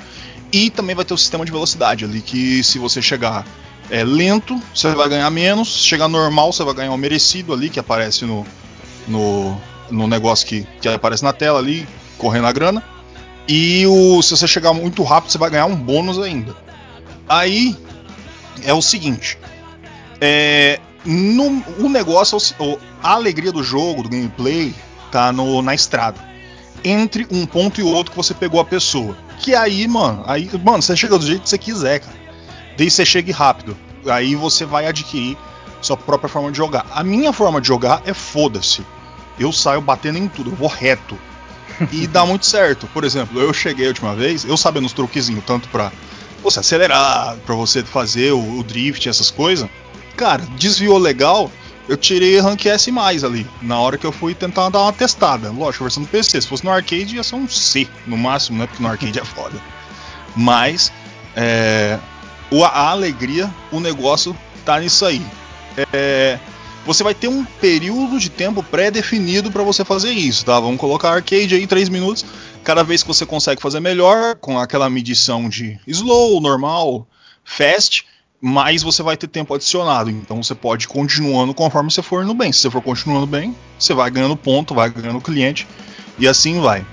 [0.51, 3.45] E também vai ter o sistema de velocidade ali, que se você chegar
[3.89, 5.81] é, lento, você vai ganhar menos.
[5.81, 8.45] Se chegar normal, você vai ganhar o merecido ali, que aparece no,
[9.07, 9.57] no,
[9.89, 12.83] no negócio que, que aparece na tela ali, correndo a grana.
[13.47, 16.55] E o, se você chegar muito rápido, você vai ganhar um bônus ainda.
[17.27, 17.75] Aí
[18.63, 19.37] é o seguinte:
[20.19, 24.73] é, no, o negócio, é a alegria do jogo, do gameplay,
[25.11, 26.19] tá no, na estrada.
[26.83, 29.17] Entre um ponto e outro que você pegou a pessoa.
[29.39, 32.17] Que aí, mano, aí, mano, você chega do jeito que você quiser, cara.
[32.75, 33.77] Desde que você chegue rápido.
[34.05, 35.37] Aí você vai adquirir
[35.81, 36.85] sua própria forma de jogar.
[36.91, 38.85] A minha forma de jogar é foda-se.
[39.39, 41.17] Eu saio batendo em tudo, eu vou reto.
[41.91, 42.87] E dá muito certo.
[42.87, 45.91] Por exemplo, eu cheguei a última vez, eu sabendo os truquezinhos, tanto pra
[46.41, 49.69] você acelerar, pra você fazer o, o drift, essas coisas.
[50.15, 51.51] Cara, desviou legal,
[51.87, 53.47] eu tirei rank S mais ali.
[53.61, 55.51] Na hora que eu fui tentar dar uma testada.
[55.51, 56.41] Lógico, versão do PC.
[56.41, 58.67] Se fosse no arcade ia ser um C no máximo, né?
[58.67, 59.59] Porque no arcade é foda.
[60.35, 60.91] Mas
[61.35, 61.97] é,
[62.63, 65.25] a alegria, o negócio tá nisso aí.
[65.93, 66.39] É,
[66.85, 70.59] você vai ter um período de tempo pré-definido para você fazer isso, tá?
[70.59, 72.25] Vamos colocar arcade aí 3 minutos.
[72.63, 77.07] Cada vez que você consegue fazer melhor, com aquela medição de slow, normal,
[77.43, 78.05] fast,
[78.41, 80.09] mais você vai ter tempo adicionado.
[80.09, 82.51] Então você pode continuando conforme você for indo bem.
[82.51, 85.67] Se você for continuando bem, você vai ganhando ponto, vai ganhando cliente
[86.19, 86.85] e assim vai.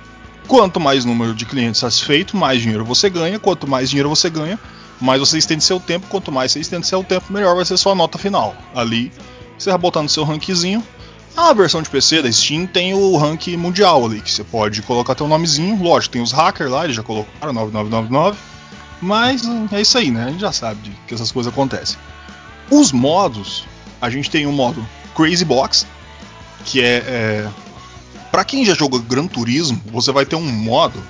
[0.46, 3.38] Quanto mais número de clientes satisfeito, mais dinheiro você ganha.
[3.38, 4.58] Quanto mais dinheiro você ganha,
[5.00, 6.06] mais você estende seu tempo.
[6.08, 8.54] Quanto mais você estende seu tempo, melhor vai ser sua nota final.
[8.74, 9.12] Ali
[9.58, 10.82] você vai botando seu rankzinho
[11.36, 15.14] A versão de PC da Steam tem o rank mundial ali, que você pode colocar
[15.14, 15.82] teu nomezinho.
[15.82, 18.53] Lógico, tem os hackers lá, eles já colocaram 9999.
[19.04, 20.24] Mas é isso aí, né?
[20.24, 21.98] A gente já sabe que essas coisas acontecem.
[22.70, 23.66] Os modos,
[24.00, 25.86] a gente tem o modo Crazy Box,
[26.64, 27.48] que é, é
[28.32, 31.02] para quem já jogou Gran Turismo, você vai ter um modo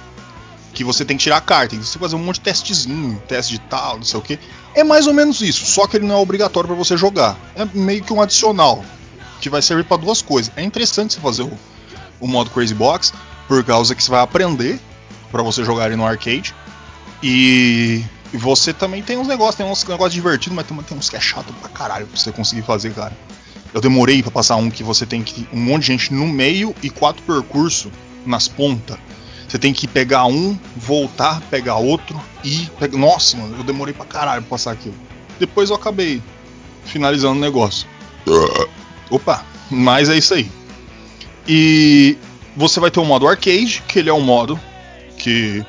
[0.72, 3.60] que você tem que tirar a carta, você fazer um monte de testezinho, teste de
[3.60, 4.40] tal, não sei o que.
[4.74, 7.38] É mais ou menos isso, só que ele não é obrigatório para você jogar.
[7.54, 8.84] É meio que um adicional
[9.40, 10.52] que vai servir para duas coisas.
[10.56, 11.52] É interessante você fazer o,
[12.18, 13.14] o modo Crazy Box,
[13.46, 14.80] por causa que você vai aprender
[15.30, 16.52] para você jogar ele no arcade.
[17.22, 21.16] E, você também tem uns negócios, tem uns negócios divertidos, mas também tem uns que
[21.16, 23.16] é chato pra caralho pra você conseguir fazer, cara.
[23.72, 25.48] Eu demorei pra passar um que você tem que.
[25.52, 27.90] um monte de gente no meio e quatro percursos
[28.24, 28.98] nas pontas.
[29.48, 32.68] Você tem que pegar um, voltar, pegar outro e.
[32.78, 32.96] Pega...
[32.96, 34.94] Nossa, mano, eu demorei pra caralho pra passar aquilo.
[35.38, 36.22] Depois eu acabei
[36.84, 37.86] finalizando o negócio.
[39.10, 40.50] Opa, mas é isso aí.
[41.46, 42.16] E
[42.56, 44.58] você vai ter o modo arcade, que ele é um modo
[45.18, 45.64] que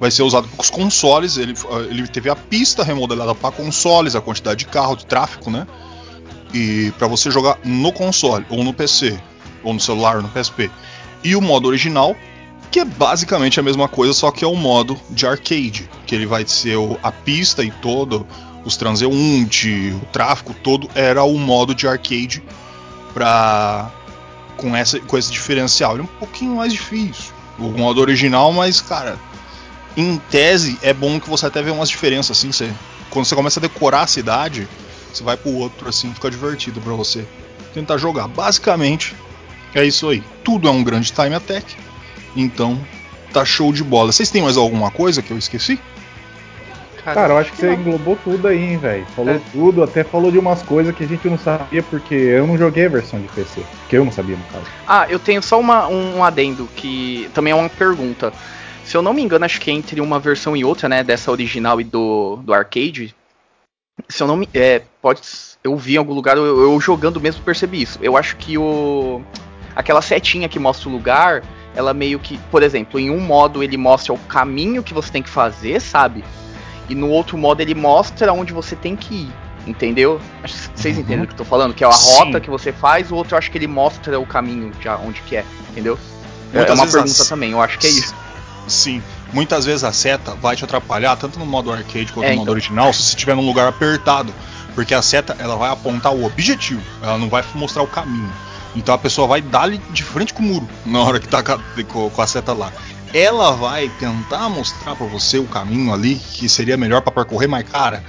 [0.00, 1.36] vai ser usado para os consoles.
[1.36, 1.54] Ele,
[1.90, 5.66] ele teve a pista remodelada para consoles, a quantidade de carro, de tráfego, né?
[6.52, 9.20] E para você jogar no console, ou no PC,
[9.62, 10.70] ou no celular, ou no PSP.
[11.22, 12.16] E o modo original,
[12.70, 16.26] que é basicamente a mesma coisa, só que é o modo de arcade, que ele
[16.26, 18.26] vai ser o- a pista e todo,
[18.64, 22.42] os transeunte, o tráfego todo, era o modo de arcade
[23.14, 23.90] pra,
[24.56, 25.92] com, essa, com esse diferencial.
[25.92, 29.18] Ele é um pouquinho mais difícil, o modo original, mas cara,
[29.96, 32.70] em tese é bom que você até vê umas diferenças assim, você,
[33.10, 34.68] quando você começa a decorar a cidade,
[35.12, 37.26] você vai pro outro assim, fica divertido pra você
[37.74, 38.28] tentar jogar.
[38.28, 39.14] Basicamente
[39.74, 40.22] é isso aí.
[40.44, 41.76] Tudo é um grande time attack.
[42.36, 42.80] Então,
[43.32, 44.12] tá show de bola.
[44.12, 45.80] Vocês têm mais alguma coisa que eu esqueci?
[47.04, 47.74] Cara, eu acho que você não.
[47.74, 49.06] englobou tudo aí, hein, velho.
[49.16, 49.40] Falou É.
[49.52, 52.86] tudo, até falou de umas coisas que a gente não sabia, porque eu não joguei
[52.86, 53.62] a versão de PC.
[53.88, 54.64] Que eu não sabia, no caso.
[54.86, 58.32] Ah, eu tenho só uma, um adendo que também é uma pergunta.
[58.90, 61.80] Se eu não me engano, acho que entre uma versão e outra, né, dessa original
[61.80, 63.14] e do, do arcade,
[64.08, 64.48] se eu não me.
[64.52, 65.20] É, pode.
[65.62, 68.00] Eu vi em algum lugar, eu, eu jogando mesmo percebi isso.
[68.02, 69.22] Eu acho que o.
[69.76, 71.44] Aquela setinha que mostra o lugar,
[71.76, 72.36] ela meio que.
[72.50, 76.24] Por exemplo, em um modo ele mostra o caminho que você tem que fazer, sabe?
[76.88, 79.32] E no outro modo ele mostra onde você tem que ir.
[79.68, 80.20] Entendeu?
[80.42, 81.02] Acho que Vocês Uhum.
[81.02, 81.72] entendem o que eu tô falando?
[81.74, 82.24] Que é a Sim.
[82.24, 85.20] rota que você faz, o outro eu acho que ele mostra o caminho já onde
[85.20, 85.96] que é, entendeu?
[86.52, 88.12] É Muitas uma pergunta as- também, eu acho que é isso.
[88.70, 89.02] Sim.
[89.32, 92.42] Muitas vezes a seta vai te atrapalhar, tanto no modo arcade quanto É, no modo
[92.44, 92.52] então.
[92.54, 94.32] original, se você estiver num lugar apertado.
[94.74, 98.32] Porque a seta ela vai apontar o objetivo, ela não vai mostrar o caminho.
[98.76, 102.22] Então a pessoa vai dar de frente com o muro na hora que tá com
[102.22, 102.72] a- seta lá.
[103.12, 107.68] Ela vai tentar mostrar pra você o caminho ali que seria melhor pra percorrer, mas
[107.68, 108.04] cara,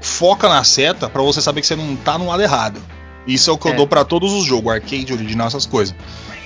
[0.00, 2.80] foca na seta pra você saber que você não tá no lado errado.
[3.26, 3.76] Isso é o que eu É.
[3.76, 5.94] dou pra todos os jogos, arcade, original, essas coisas.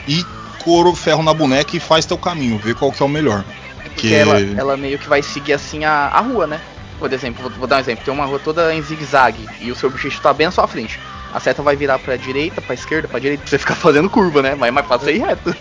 [0.09, 0.25] E
[0.65, 3.45] couro ferro na boneca e faz teu caminho, vê qual que é o melhor.
[3.83, 6.61] Porque Que- ela, ela meio que vai seguir assim a, a rua, né?
[6.99, 9.77] Por exemplo, vou, vou dar um exemplo, tem uma rua toda em zigue-zague e o
[9.77, 10.99] seu objetivo tá bem à sua frente.
[11.33, 14.41] A seta vai virar pra direita, pra esquerda, pra direita, pra você ficar fazendo curva,
[14.41, 14.55] né?
[14.55, 15.55] Mas é mais fácil ir reto.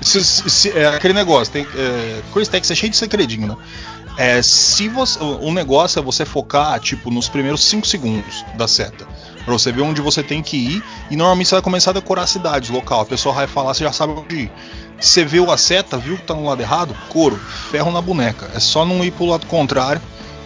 [0.00, 3.56] Se- se- se- é aquele negócio, tem, é, Taxi é cheio de segredinho, né?
[4.16, 9.06] É, se você, o negócio é você focar tipo nos primeiros 5 segundos da seta,
[9.44, 12.22] Pra você ver onde você tem que ir e normalmente você vai começar a decorar
[12.22, 13.00] a cidade, o local.
[13.00, 14.52] A pessoa vai falar, você já sabe onde ir.
[15.00, 16.94] Você viu a seta, viu que tá no lado errado?
[17.08, 17.36] Couro,
[17.70, 18.48] ferro na boneca.
[18.54, 20.00] É só não ir pro lado contrário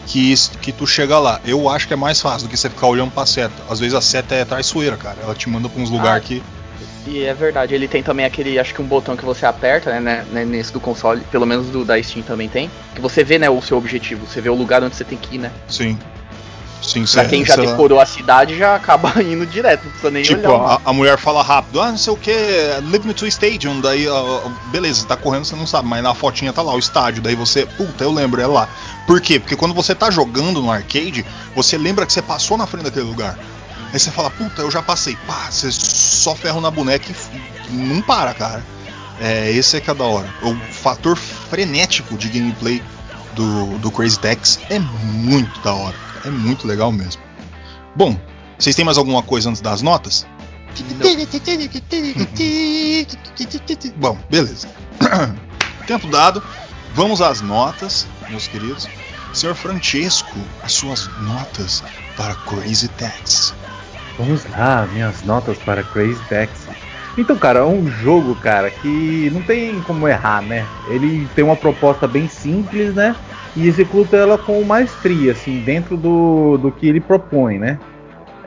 [0.07, 1.40] que, que tu chega lá.
[1.44, 3.62] Eu acho que é mais fácil do que você ficar olhando pra seta.
[3.68, 5.18] Às vezes a seta é traiçoeira, cara.
[5.22, 6.42] Ela te manda pra uns lugares Ah, que.
[7.07, 10.01] E é verdade, ele tem também aquele, acho que um botão que você aperta, né,
[10.01, 13.38] né, né, nesse do console, pelo menos do da Steam também tem, que você vê,
[13.38, 15.53] né, o seu objetivo, você vê o lugar onde você tem que ir, né?
[15.69, 15.97] Sim.
[16.83, 20.40] Sim, Pra quem já decorou a cidade, já acaba indo direto, não precisa nem Tipo,
[20.40, 20.51] olhar.
[20.51, 20.83] o mapa.
[20.85, 22.33] a, a mulher fala rápido, ah, não sei o que,
[22.90, 26.53] live me to stadium, daí, ó, beleza, tá correndo, você não sabe, mas na fotinha
[26.53, 28.69] tá lá o estádio, daí você, puta, eu lembro, é lá.
[29.07, 29.40] Por quê?
[29.40, 33.07] Porque quando você tá jogando no arcade, você lembra que você passou na frente daquele
[33.07, 33.37] lugar.
[33.92, 38.02] Aí você fala, puta, eu já passei, pá, você só ferro na boneca e não
[38.02, 38.64] para, cara.
[39.20, 40.28] É, esse é que é da hora.
[40.42, 42.82] O fator frenético de gameplay
[43.34, 47.22] do, do Crazy Taxi é muito da hora, cara, é muito legal mesmo.
[47.94, 48.18] Bom,
[48.58, 50.26] vocês têm mais alguma coisa antes das notas?
[53.96, 54.68] Bom, beleza.
[55.86, 56.42] Tempo dado,
[56.94, 58.86] vamos às notas, meus queridos.
[59.32, 61.82] Senhor Francesco, as suas notas
[62.16, 63.55] para Crazy Taxi.
[64.18, 66.68] Vamos lá, minhas notas para Crazy Taxi.
[67.18, 70.66] Então, cara, é um jogo, cara, que não tem como errar, né?
[70.88, 73.16] Ele tem uma proposta bem simples, né?
[73.55, 77.79] E executa ela com maestria, assim, dentro do, do que ele propõe, né?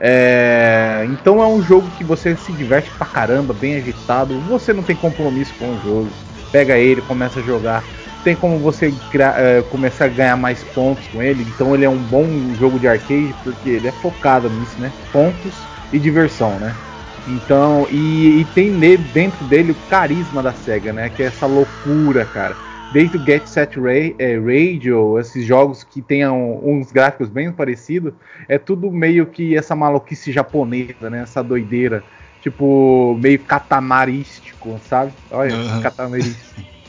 [0.02, 4.38] É, então é um jogo que você se diverte pra caramba, bem agitado.
[4.48, 6.08] Você não tem compromisso com o jogo.
[6.50, 7.84] Pega ele, começa a jogar.
[8.22, 8.94] Tem como você
[9.36, 11.42] é, começar a ganhar mais pontos com ele.
[11.42, 14.92] Então ele é um bom jogo de arcade porque ele é focado nisso, né?
[15.12, 16.76] Pontos e diversão, né?
[17.26, 21.08] Então, e, e tem ne- dentro dele o carisma da SEGA, né?
[21.10, 22.58] Que é essa loucura, cara.
[22.90, 28.14] Desde o Get Set Ra é, Radio, esses jogos que tenham uns gráficos bem parecidos,
[28.48, 31.22] é tudo meio que essa maluquice japonesa, né?
[31.22, 32.04] Essa doideira.
[32.40, 35.12] Tipo, meio catamarístico, sabe?
[35.30, 35.80] Olha, Aham.
[35.82, 36.60] catamarístico.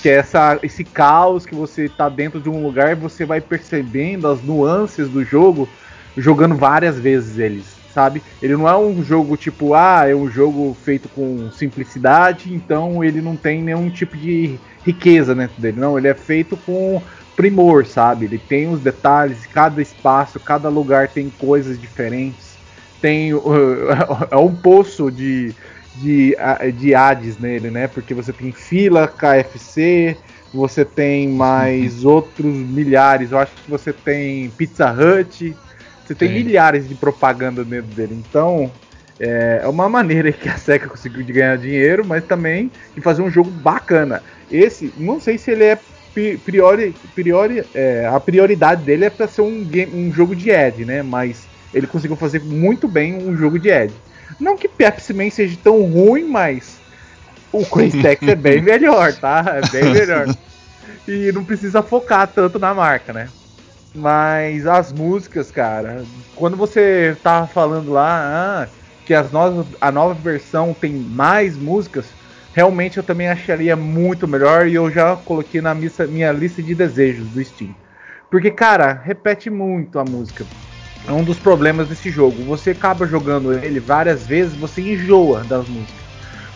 [0.00, 3.40] Que é essa, esse caos que você tá dentro de um lugar e você vai
[3.40, 5.68] percebendo as nuances do jogo
[6.16, 8.22] jogando várias vezes eles, sabe?
[8.42, 13.20] Ele não é um jogo tipo, ah, é um jogo feito com simplicidade, então ele
[13.20, 15.80] não tem nenhum tipo de riqueza dentro dele.
[15.80, 17.00] Não, ele é feito com
[17.36, 18.24] primor, sabe?
[18.24, 22.58] Ele tem os detalhes, cada espaço, cada lugar tem coisas diferentes.
[23.00, 23.40] Tem uh,
[24.30, 25.54] é um poço de,
[25.98, 26.36] de,
[26.76, 27.88] de Hades nele, né?
[27.88, 30.20] Porque você tem fila, KFC,
[30.52, 33.32] você tem mais outros milhares.
[33.32, 35.58] Eu acho que você tem Pizza Hut,
[36.04, 38.14] você tem milhares de propaganda dentro dele.
[38.14, 38.72] Então,
[39.18, 43.22] é é uma maneira que a SEGA conseguiu de ganhar dinheiro, mas também de fazer
[43.22, 44.22] um jogo bacana.
[44.50, 45.82] Esse, não sei se ele é
[46.14, 50.50] pri- priori, priori é, a prioridade dele é para ser um, game, um jogo de
[50.50, 51.02] Ed, né?
[51.02, 53.94] Mas ele conseguiu fazer muito bem um jogo de Ed.
[54.38, 56.82] Não que Pepsi Man seja tão ruim, mas
[57.52, 59.44] o Crazy Taxi é bem melhor, tá?
[59.62, 60.26] É bem melhor.
[61.06, 63.30] E não precisa focar tanto na marca, né?
[63.94, 68.68] Mas as músicas, cara, quando você tava falando lá ah,
[69.04, 72.14] que as novas, a nova versão tem mais músicas,
[72.52, 76.74] realmente eu também acharia muito melhor e eu já coloquei na missa- minha lista de
[76.74, 77.74] desejos do Steam.
[78.30, 80.46] Porque, cara, repete muito a música.
[81.08, 82.44] É um dos problemas desse jogo.
[82.44, 85.96] Você acaba jogando ele várias vezes, você enjoa das músicas.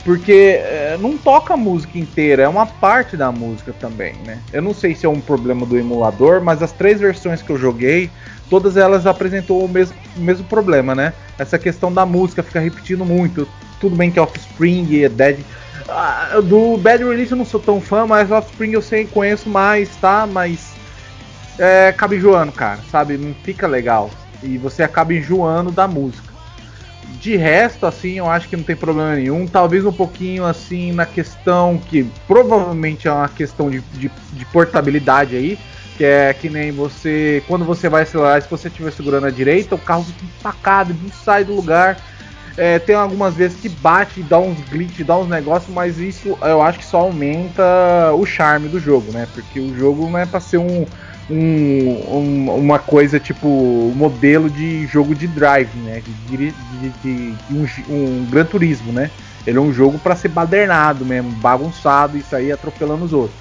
[0.04, 4.38] Porque é, não toca a música inteira, é uma parte da música também, né?
[4.52, 7.56] Eu não sei se é um problema do emulador, mas as três versões que eu
[7.56, 8.10] joguei,
[8.50, 11.14] todas elas apresentou o mesmo, o mesmo problema, né?
[11.38, 13.48] Essa questão da música fica repetindo muito.
[13.80, 15.38] Tudo bem que Offspring e Dead.
[15.88, 19.88] Ah, do Bad Release eu não sou tão fã, mas Offspring eu sei, conheço mais,
[19.96, 20.26] tá?
[20.30, 20.72] Mas
[21.58, 23.16] é, enjoando, cara, sabe?
[23.16, 24.10] Não fica legal.
[24.42, 26.32] E você acaba enjoando da música.
[27.20, 29.46] De resto, assim, eu acho que não tem problema nenhum.
[29.46, 35.36] Talvez um pouquinho, assim, na questão que provavelmente é uma questão de, de, de portabilidade
[35.36, 35.58] aí.
[35.96, 37.42] Que é que nem você.
[37.46, 41.10] Quando você vai acelerar, se você estiver segurando a direita, o carro fica empacado, não
[41.10, 41.98] sai do lugar.
[42.56, 46.60] É, tem algumas vezes que bate, dá uns glitch, dá uns negócios, mas isso eu
[46.62, 47.62] acho que só aumenta
[48.14, 49.26] o charme do jogo, né?
[49.32, 50.86] Porque o jogo não é pra ser um,
[51.32, 56.02] um- um- uma coisa tipo modelo de jogo de drive, né?
[56.28, 57.64] De, de- de- de um,
[57.94, 59.10] um Gran Turismo, né?
[59.46, 63.40] Ele é um jogo pra ser badernado mesmo, bagunçado e sair atropelando os outros.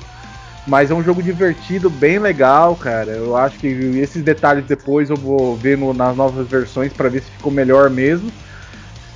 [0.66, 3.12] Mas é um jogo divertido, bem legal, cara.
[3.12, 7.24] Eu acho que esses detalhes depois eu vou ver no- nas novas versões pra ver
[7.24, 8.32] se ficou melhor mesmo.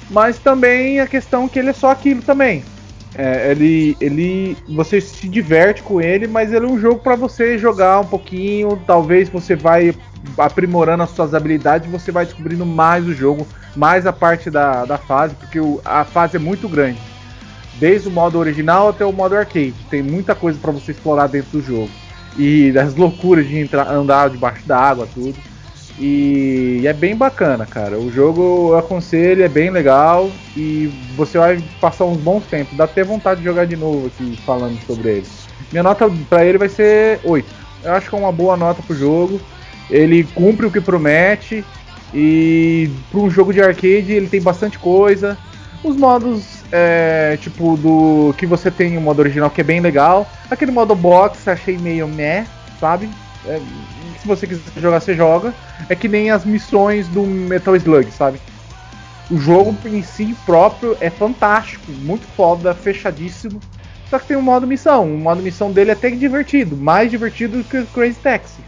[0.09, 2.63] Mas também a questão que ele é só aquilo também.
[3.17, 7.58] É, ele, ele, você se diverte com ele, mas ele é um jogo para você
[7.58, 8.78] jogar um pouquinho.
[8.86, 9.95] Talvez você vai
[10.38, 14.97] aprimorando as suas habilidades, você vai descobrindo mais o jogo, mais a parte da, da
[14.97, 16.99] fase, porque o- a fase é muito grande.
[17.75, 21.51] Desde o modo original até o modo arcade, tem muita coisa para você explorar dentro
[21.51, 21.89] do jogo.
[22.38, 25.36] E das loucuras de entrar, andar debaixo da água, tudo.
[25.97, 27.97] E é bem bacana, cara.
[27.97, 32.75] O jogo eu aconselho, é bem legal e você vai passar uns bons tempos.
[32.75, 35.27] Dá até vontade de jogar de novo aqui falando sobre ele.
[35.71, 37.47] Minha nota pra ele vai ser 8.
[37.84, 39.39] Eu acho que é uma boa nota pro jogo.
[39.89, 41.63] Ele cumpre o que promete
[42.13, 45.38] e para um jogo de arcade ele tem bastante coisa.
[45.84, 50.27] Os modos, é, tipo, do que você tem o modo original que é bem legal.
[50.49, 52.45] Aquele modo box achei meio meh,
[52.79, 53.10] sabe?
[53.47, 53.60] É,
[54.19, 55.53] se você quiser jogar, você joga.
[55.89, 58.39] É que nem as missões do Metal Slug, sabe?
[59.30, 63.59] O jogo em si próprio é fantástico, muito foda, fechadíssimo.
[64.09, 65.03] Só que tem um modo missão.
[65.05, 68.61] O modo missão dele é até que divertido, mais divertido que o Crazy Taxi.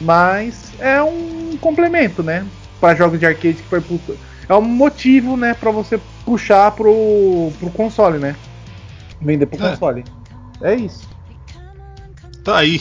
[0.00, 2.44] Mas é um complemento, né?
[2.80, 4.18] Para jogos de arcade que foi puto.
[4.48, 8.34] É um motivo, né, para você puxar pro, pro console, né?
[9.20, 9.70] Vender pro É.
[9.70, 10.04] console.
[10.60, 11.08] É isso.
[12.42, 12.80] Tá aí.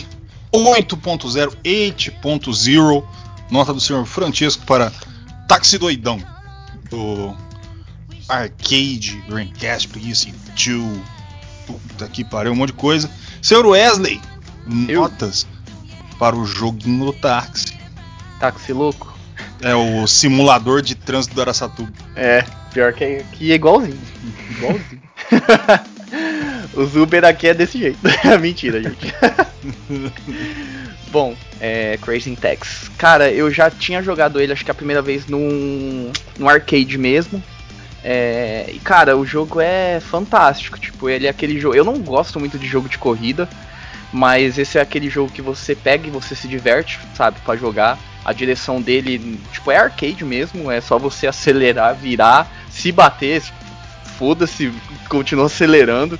[0.53, 3.03] 8.0, 8.0.
[3.51, 4.91] Nota do senhor Francesco para
[5.47, 6.21] Taxi Doidão.
[6.89, 7.35] Do
[8.27, 11.01] Arcade Dreamcast PlayStation 2.
[11.65, 13.09] Puta que pariu, um monte de coisa.
[13.41, 14.19] Senhor Wesley,
[14.87, 15.01] Eu?
[15.01, 15.47] notas
[16.17, 17.77] para o joguinho do táxi.
[18.39, 19.17] Táxi louco.
[19.61, 21.91] É o simulador de trânsito do Araçatuba.
[22.15, 22.43] É,
[22.73, 23.99] pior que é, que é igualzinho.
[24.51, 25.01] Igualzinho.
[26.73, 27.99] Os Uber aqui é desse jeito.
[28.39, 29.13] Mentira, gente.
[31.11, 32.89] Bom, é, Crazy Taxi.
[32.91, 37.41] Cara, eu já tinha jogado ele, acho que a primeira vez num, num arcade mesmo.
[38.03, 40.79] É, e cara, o jogo é fantástico.
[40.79, 41.75] Tipo, ele é aquele jogo.
[41.75, 43.49] Eu não gosto muito de jogo de corrida,
[44.13, 47.97] mas esse é aquele jogo que você pega e você se diverte, sabe, pra jogar.
[48.23, 53.41] A direção dele, tipo, é arcade mesmo, é só você acelerar, virar, se bater,
[54.17, 54.71] foda-se,
[55.07, 56.19] continua acelerando.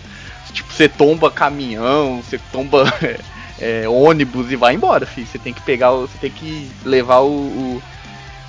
[0.52, 2.84] Tipo, você tomba caminhão, você tomba
[3.60, 5.28] é, ônibus e vai embora, filho.
[5.28, 7.82] Você tem que pegar, você tem que levar o,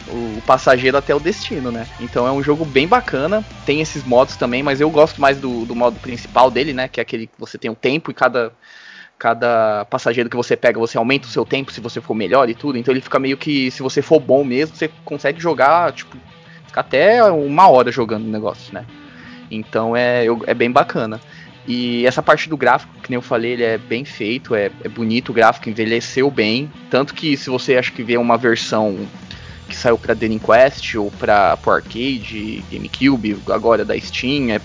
[0.09, 1.87] o, o passageiro até o destino, né?
[2.01, 3.45] Então é um jogo bem bacana.
[3.65, 6.89] Tem esses modos também, mas eu gosto mais do, do modo principal dele, né?
[6.89, 8.53] Que é aquele que você tem um tempo e cada
[9.19, 12.55] cada passageiro que você pega, você aumenta o seu tempo se você for melhor e
[12.55, 12.79] tudo.
[12.79, 16.17] Então ele fica meio que, se você for bom mesmo, você consegue jogar, tipo,
[16.67, 18.87] ficar até uma hora jogando o negócio, né?
[19.51, 21.21] Então é, eu- é bem bacana.
[21.67, 24.89] E essa parte do gráfico, que nem eu falei, ele é bem feito, é, é
[24.89, 26.71] bonito o gráfico, envelheceu bem.
[26.91, 29.07] Tanto que se você acha que vê uma versão
[29.69, 34.61] que saiu pra Dream Quest ou pra pro arcade, GameCube, agora da Steam, é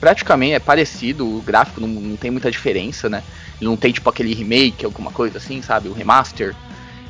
[0.00, 3.22] praticamente é parecido, o gráfico não, não tem muita diferença, né?
[3.60, 5.88] Ele não tem tipo aquele remake, alguma coisa assim, sabe?
[5.88, 6.54] O remaster.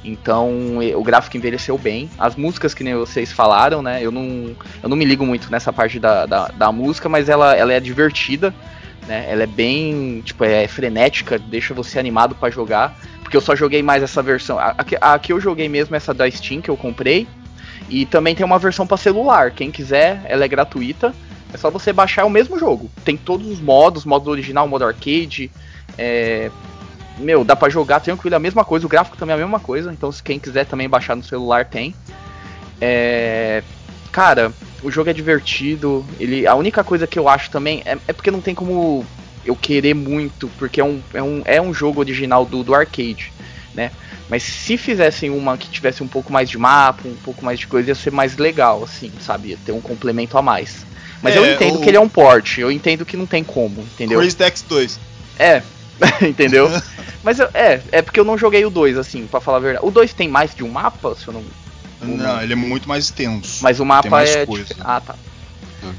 [0.04, 2.08] Então o gráfico envelheceu bem.
[2.18, 4.02] As músicas que nem vocês falaram, né?
[4.02, 7.54] Eu não, eu não me ligo muito nessa parte da, da, da música, mas ela,
[7.54, 8.54] ela é divertida.
[9.08, 9.26] Né?
[9.26, 12.94] Ela é bem, tipo, é frenética, deixa você animado pra jogar.
[13.22, 14.58] Porque eu só joguei mais essa versão.
[14.58, 17.26] A, a, a que eu joguei mesmo é essa da Steam que eu comprei.
[17.88, 19.50] E também tem uma versão pra celular.
[19.50, 21.14] Quem quiser, ela é gratuita.
[21.52, 22.90] É só você baixar o mesmo jogo.
[23.02, 25.50] Tem todos os modos, modo original, modo arcade.
[25.96, 26.50] É,
[27.16, 28.84] Meu, dá pra jogar tranquilo, é a mesma coisa.
[28.84, 29.90] O gráfico também é a mesma coisa.
[29.90, 31.94] Então, se quem quiser também baixar no celular, tem.
[32.78, 33.62] É,
[34.12, 34.52] Cara,
[34.82, 36.04] o jogo é divertido.
[36.18, 39.04] Ele, a única coisa que eu acho também é, é porque não tem como
[39.44, 43.32] eu querer muito, porque é um, é um, é um jogo original do, do arcade,
[43.74, 43.90] né?
[44.28, 47.66] Mas se fizessem uma que tivesse um pouco mais de mapa, um pouco mais de
[47.66, 49.50] coisa, ia ser mais legal, assim, sabe?
[49.50, 50.86] Ia ter um complemento a mais.
[51.22, 53.42] Mas eu É, entendo o- que ele é um port, eu entendo que não tem
[53.42, 54.18] como, entendeu?
[54.20, 55.00] Crazy Taxi 2.
[55.38, 55.62] É,
[56.28, 56.70] entendeu?
[57.22, 59.86] Mas eu- é, é porque eu não joguei o 2, assim, pra falar a verdade.
[59.86, 61.44] O 2 tem mais de um mapa, se eu não.
[62.00, 63.62] Não, ele é muito mais extenso.
[63.62, 64.46] Mas o mapa é.
[64.46, 64.64] coisa.
[64.74, 65.14] dif- Ah, tá.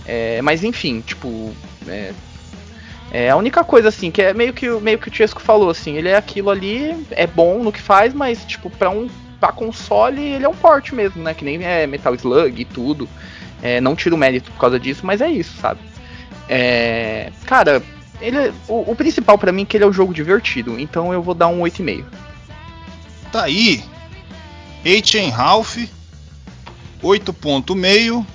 [0.05, 1.53] É, mas enfim, tipo.
[1.87, 2.13] É,
[3.11, 5.69] é a única coisa assim, que é meio que, o- meio que o Chesco falou,
[5.69, 9.09] assim, ele é aquilo ali, é bom no que faz, mas tipo, pra um.
[9.39, 11.33] Pra console, ele é um port mesmo, né?
[11.33, 13.07] Que nem é Metal Slug e tudo.
[13.61, 15.79] É, não tiro mérito por causa disso, mas é isso, sabe?
[16.49, 17.81] É, cara,
[18.19, 21.21] ele, o, o principal pra mim é que ele é um jogo divertido, então eu
[21.23, 22.03] vou dar um 8,5.
[23.31, 23.81] Tá aí.
[24.86, 25.77] H Half
[27.03, 28.25] 8.5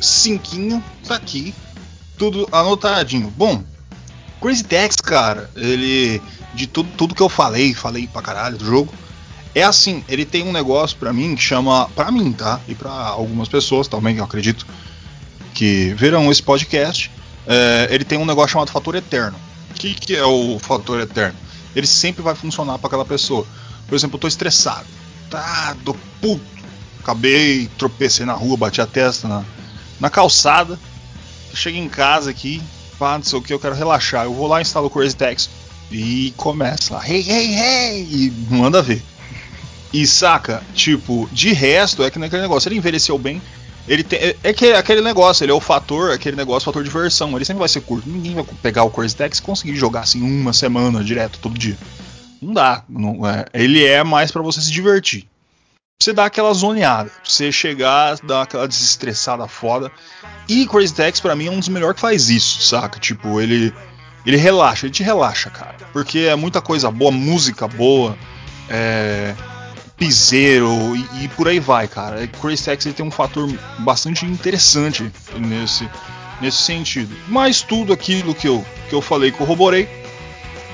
[0.00, 1.54] cinquinho, tá aqui.
[2.16, 3.32] Tudo anotadinho.
[3.36, 3.62] Bom,
[4.40, 6.20] Crazy Taxi, cara, ele
[6.54, 8.92] de tudo, tudo que eu falei, falei pra caralho do jogo.
[9.54, 12.60] É assim, ele tem um negócio pra mim que chama, Pra mim, tá?
[12.68, 14.66] E pra algumas pessoas também, eu acredito
[15.54, 17.10] que verão esse podcast,
[17.46, 19.36] é, ele tem um negócio chamado fator eterno.
[19.70, 21.36] O que, que é o fator eterno?
[21.74, 23.46] Ele sempre vai funcionar pra aquela pessoa.
[23.88, 24.86] Por exemplo, eu tô estressado.
[25.30, 26.44] Tá, tô puto.
[27.00, 29.44] Acabei, tropecei na rua, bati a testa na,
[29.98, 30.78] na calçada.
[31.54, 32.62] Cheguei em casa aqui,
[32.98, 34.26] pá, não sei o que, eu quero relaxar.
[34.26, 35.48] Eu vou lá, instalo o Crazy Taxi
[35.90, 39.02] e começa lá, hey, hey, hey, e manda ver.
[39.92, 43.40] E saca, tipo, de resto, é que naquele negócio, ele envelheceu bem.
[43.86, 46.82] Ele tem, é, é que é aquele negócio, ele é o fator, aquele negócio, fator
[46.82, 47.34] de diversão.
[47.34, 48.06] Ele sempre vai ser curto.
[48.06, 51.78] Ninguém vai pegar o Crazy Taxi e conseguir jogar assim uma semana direto, todo dia.
[52.40, 52.84] Não dá.
[52.88, 55.28] Não, é, ele é mais pra você se divertir.
[56.00, 57.10] Você dar aquela zoneada.
[57.24, 59.90] Você chegar, dar aquela desestressada foda.
[60.48, 63.00] E Crazy Taxi pra mim é um dos melhores que faz isso, saca?
[63.00, 63.74] Tipo, ele.
[64.24, 65.76] Ele relaxa, ele te relaxa, cara.
[65.92, 68.16] Porque é muita coisa boa, música boa,
[68.68, 69.34] é.
[69.96, 72.24] Piseiro e, e por aí vai, cara.
[72.28, 73.48] Crazy Taxi tem um fator
[73.80, 75.90] bastante interessante nesse,
[76.40, 77.16] nesse sentido.
[77.26, 79.88] Mas tudo aquilo que eu, que eu falei, corroborei.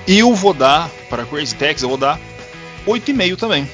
[0.06, 2.20] Eu vou dar, para Crazy Taxi, eu vou dar
[2.86, 3.68] 8,5 também.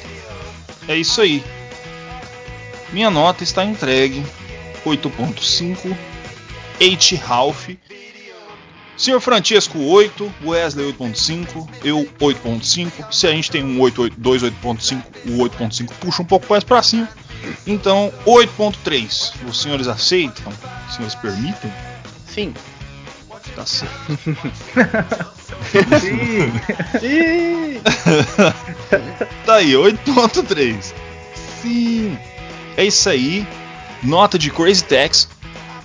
[0.86, 1.42] É isso aí.
[2.92, 4.24] Minha nota está entregue.
[4.84, 5.96] 8.5.
[6.80, 7.68] 8 Ralph.
[8.96, 13.10] Senhor Francesco 8, Wesley 8.5, eu 8.5.
[13.10, 16.62] Se a gente tem um 8, 8, 2 8.5, o 8.5 puxa um pouco mais
[16.62, 17.08] para cima.
[17.66, 19.48] Então 8.3.
[19.48, 20.52] Os senhores aceitam?
[20.86, 21.72] Os senhores permitem?
[22.26, 22.52] Sim.
[23.54, 23.94] Tá certo.
[26.00, 26.52] Sim.
[27.00, 27.80] Sim.
[29.44, 30.92] Tá aí, 8.3.
[31.62, 32.18] Sim.
[32.76, 33.46] É isso aí.
[34.02, 35.28] Nota de Crazy Tax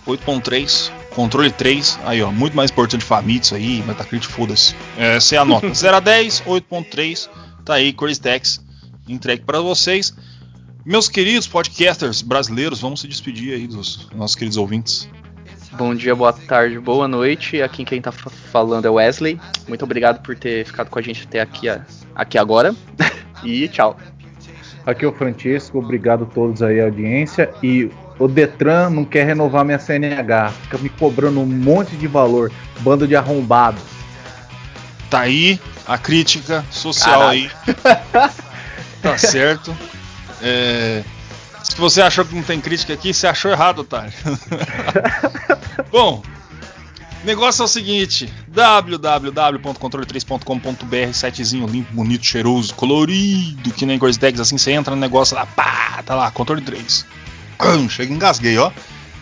[0.08, 0.91] 8.3.
[1.12, 1.99] Controle 3.
[2.06, 2.32] Aí, ó.
[2.32, 3.82] Muito mais importante Famitsu aí.
[3.84, 4.76] Metacritic, foda-se.
[4.97, 5.72] Essa é a nota.
[5.74, 7.30] 0 a 10, 8.3.
[7.64, 8.62] Tá aí, Crazy Tax.
[9.08, 10.14] Entregue para vocês.
[10.86, 15.10] Meus queridos podcasters brasileiros, vamos se despedir aí dos nossos queridos ouvintes.
[15.78, 17.61] Bom dia, boa tarde, boa noite.
[17.61, 19.39] Aqui quem tá fa- falando é Wesley.
[19.67, 21.67] Muito obrigado por ter ficado com a gente até aqui,
[22.15, 22.73] aqui agora.
[23.43, 23.97] e tchau.
[24.86, 27.49] Aqui é o Francisco, obrigado a todos aí, a audiência.
[27.61, 32.51] E o Detran não quer renovar minha CNH, fica me cobrando um monte de valor,
[32.80, 33.82] bando de arrombado.
[35.09, 37.32] Tá aí a crítica social Caralho.
[37.32, 37.51] aí.
[39.01, 39.76] tá certo.
[40.41, 41.03] É,
[41.63, 44.13] Se você achou que não tem crítica aqui, você achou errado, otário.
[45.95, 46.21] Bom,
[47.23, 54.57] negócio é o seguinte: www.controle3.com.br, sitezinho limpo, bonito, cheiroso, colorido, que nem Crazy Tags, assim
[54.57, 57.05] você entra no negócio lá, pá, tá lá, controle 3.
[57.89, 58.73] Chega, engasguei, ó.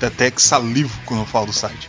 [0.01, 1.87] Até que salivo quando eu falo do site.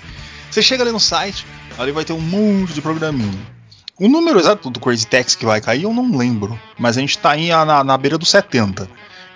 [0.51, 1.47] Você chega ali no site,
[1.79, 3.55] ali vai ter um monte de programinha.
[3.99, 7.17] O número exato do Crazy Tax que vai cair eu não lembro, mas a gente
[7.17, 8.87] tá aí na, na beira dos 70.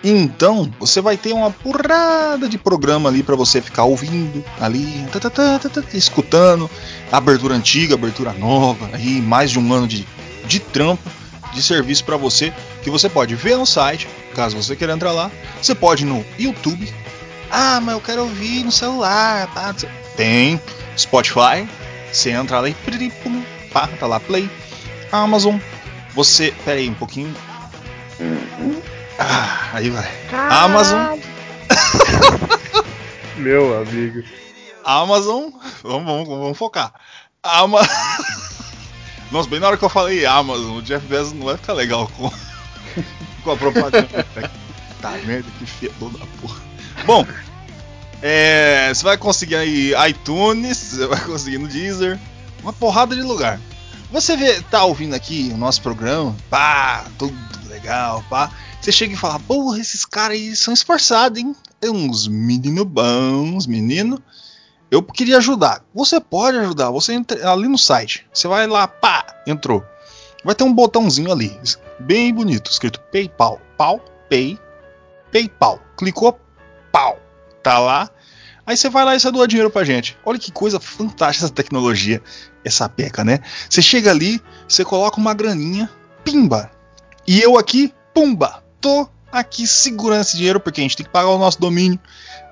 [0.03, 5.29] Então, você vai ter uma porrada de programa ali para você ficar ouvindo ali, tá,
[5.29, 6.69] tá, tá, escutando,
[7.11, 10.07] abertura antiga, abertura nova, aí mais de um ano de,
[10.45, 11.03] de trampo,
[11.53, 15.29] de serviço para você, que você pode ver no site, caso você queira entrar lá.
[15.61, 16.93] Você pode no YouTube.
[17.51, 19.51] Ah, mas eu quero ouvir no celular.
[20.15, 20.61] Tem
[20.97, 21.67] Spotify.
[22.11, 22.75] Você entra lá e
[23.71, 24.49] pá, tá lá Play.
[25.11, 25.57] Amazon.
[26.13, 27.33] Você, pera aí um pouquinho.
[29.19, 30.09] Ah, aí vai.
[30.31, 31.19] Amazon,
[33.35, 34.23] Meu amigo.
[34.83, 35.49] Amazon,
[35.83, 36.93] vamos, vamos, vamos focar.
[37.43, 37.81] Ama...
[39.31, 42.09] Nossa, bem na hora que eu falei Amazon, o Jeff Bezos não vai ficar legal
[42.17, 42.31] com,
[43.43, 44.25] com a propaganda.
[45.01, 46.59] tá, merda, que fedor da porra.
[47.05, 47.25] Bom,
[48.21, 52.19] é, você vai conseguir aí iTunes, você vai conseguir no Deezer,
[52.63, 53.59] uma porrada de lugar.
[54.11, 58.51] Você vê, tá ouvindo aqui o nosso programa, pá, tudo legal, pá.
[58.81, 61.55] Você chega e fala, porra, esses caras aí são esforçados, hein?
[61.81, 64.21] É uns menino bons, menino.
[64.89, 65.83] Eu queria ajudar.
[65.93, 66.89] Você pode ajudar.
[66.91, 68.25] Você entra ali no site.
[68.33, 69.83] Você vai lá, pá, entrou.
[70.43, 71.59] Vai ter um botãozinho ali,
[71.99, 73.59] bem bonito, escrito PayPal.
[73.77, 74.57] Pau, Pay,
[75.31, 75.81] PayPal.
[75.97, 76.39] Clicou,
[76.91, 77.19] pau.
[77.61, 78.09] Tá lá.
[78.65, 80.15] Aí você vai lá e você doa dinheiro pra gente.
[80.23, 82.21] Olha que coisa fantástica essa tecnologia,
[82.63, 83.39] essa peca, né?
[83.69, 85.89] Você chega ali, você coloca uma graninha,
[86.23, 86.71] pimba.
[87.27, 88.63] E eu aqui, pumba.
[88.81, 91.99] Tô aqui segurando esse dinheiro porque a gente tem que pagar o nosso domínio,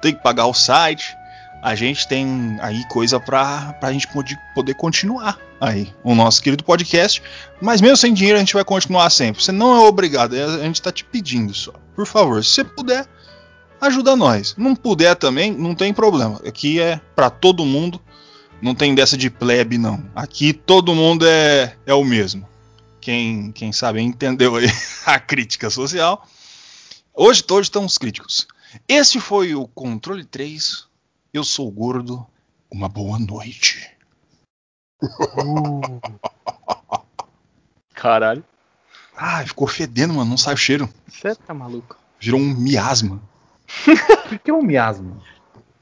[0.02, 1.16] tem que pagar o site.
[1.62, 4.08] A gente tem aí coisa pra, pra gente
[4.54, 7.22] poder, continuar aí o nosso querido podcast.
[7.60, 9.44] Mas mesmo sem dinheiro a gente vai continuar sempre.
[9.44, 11.74] Você não é obrigado, é- a gente tá te pedindo só.
[11.96, 13.06] Por favor, se você puder,
[13.82, 14.54] ajuda nós.
[14.58, 16.40] Não puder também, não tem problema.
[16.48, 18.00] Aqui é pra todo mundo.
[18.62, 20.04] Não tem dessa de plebe, não.
[20.16, 22.48] Aqui todo mundo é, é o mesmo.
[23.12, 24.66] Quem, quem sabe entendeu aí
[25.08, 26.28] a crítica social.
[27.14, 28.46] Hoje todos estamos críticos.
[28.86, 30.86] Este foi o Controle 3.
[31.34, 32.28] Eu sou o Gordo.
[32.70, 33.90] Uma boa noite.
[37.96, 38.44] Caralho.
[39.16, 40.32] Ah, ficou fedendo, mano.
[40.32, 40.90] Não sai o cheiro.
[41.08, 41.96] Você tá maluco?
[42.20, 43.22] Virou um miasma.
[44.34, 45.24] O que é um miasma?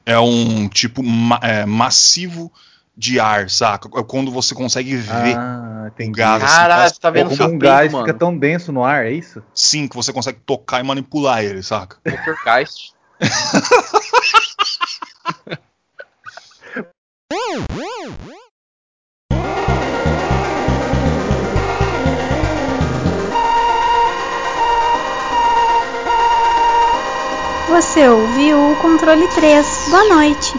[0.04, 2.52] É um tipo ma- é, massivo
[2.96, 3.88] de ar, saca?
[3.98, 6.12] É quando você consegue ver Ah, entendi.
[6.18, 6.42] gás.
[6.42, 8.06] assim, Caralho, você tá vendo Como seu um gás mano.
[8.06, 9.42] fica tão denso no ar, é isso?
[9.54, 11.98] Sim, que você consegue tocar e manipular ele, saca?
[12.08, 12.94] Poltergeist.
[27.68, 29.66] Você ouviu o controle 3.
[29.90, 30.58] Boa noite.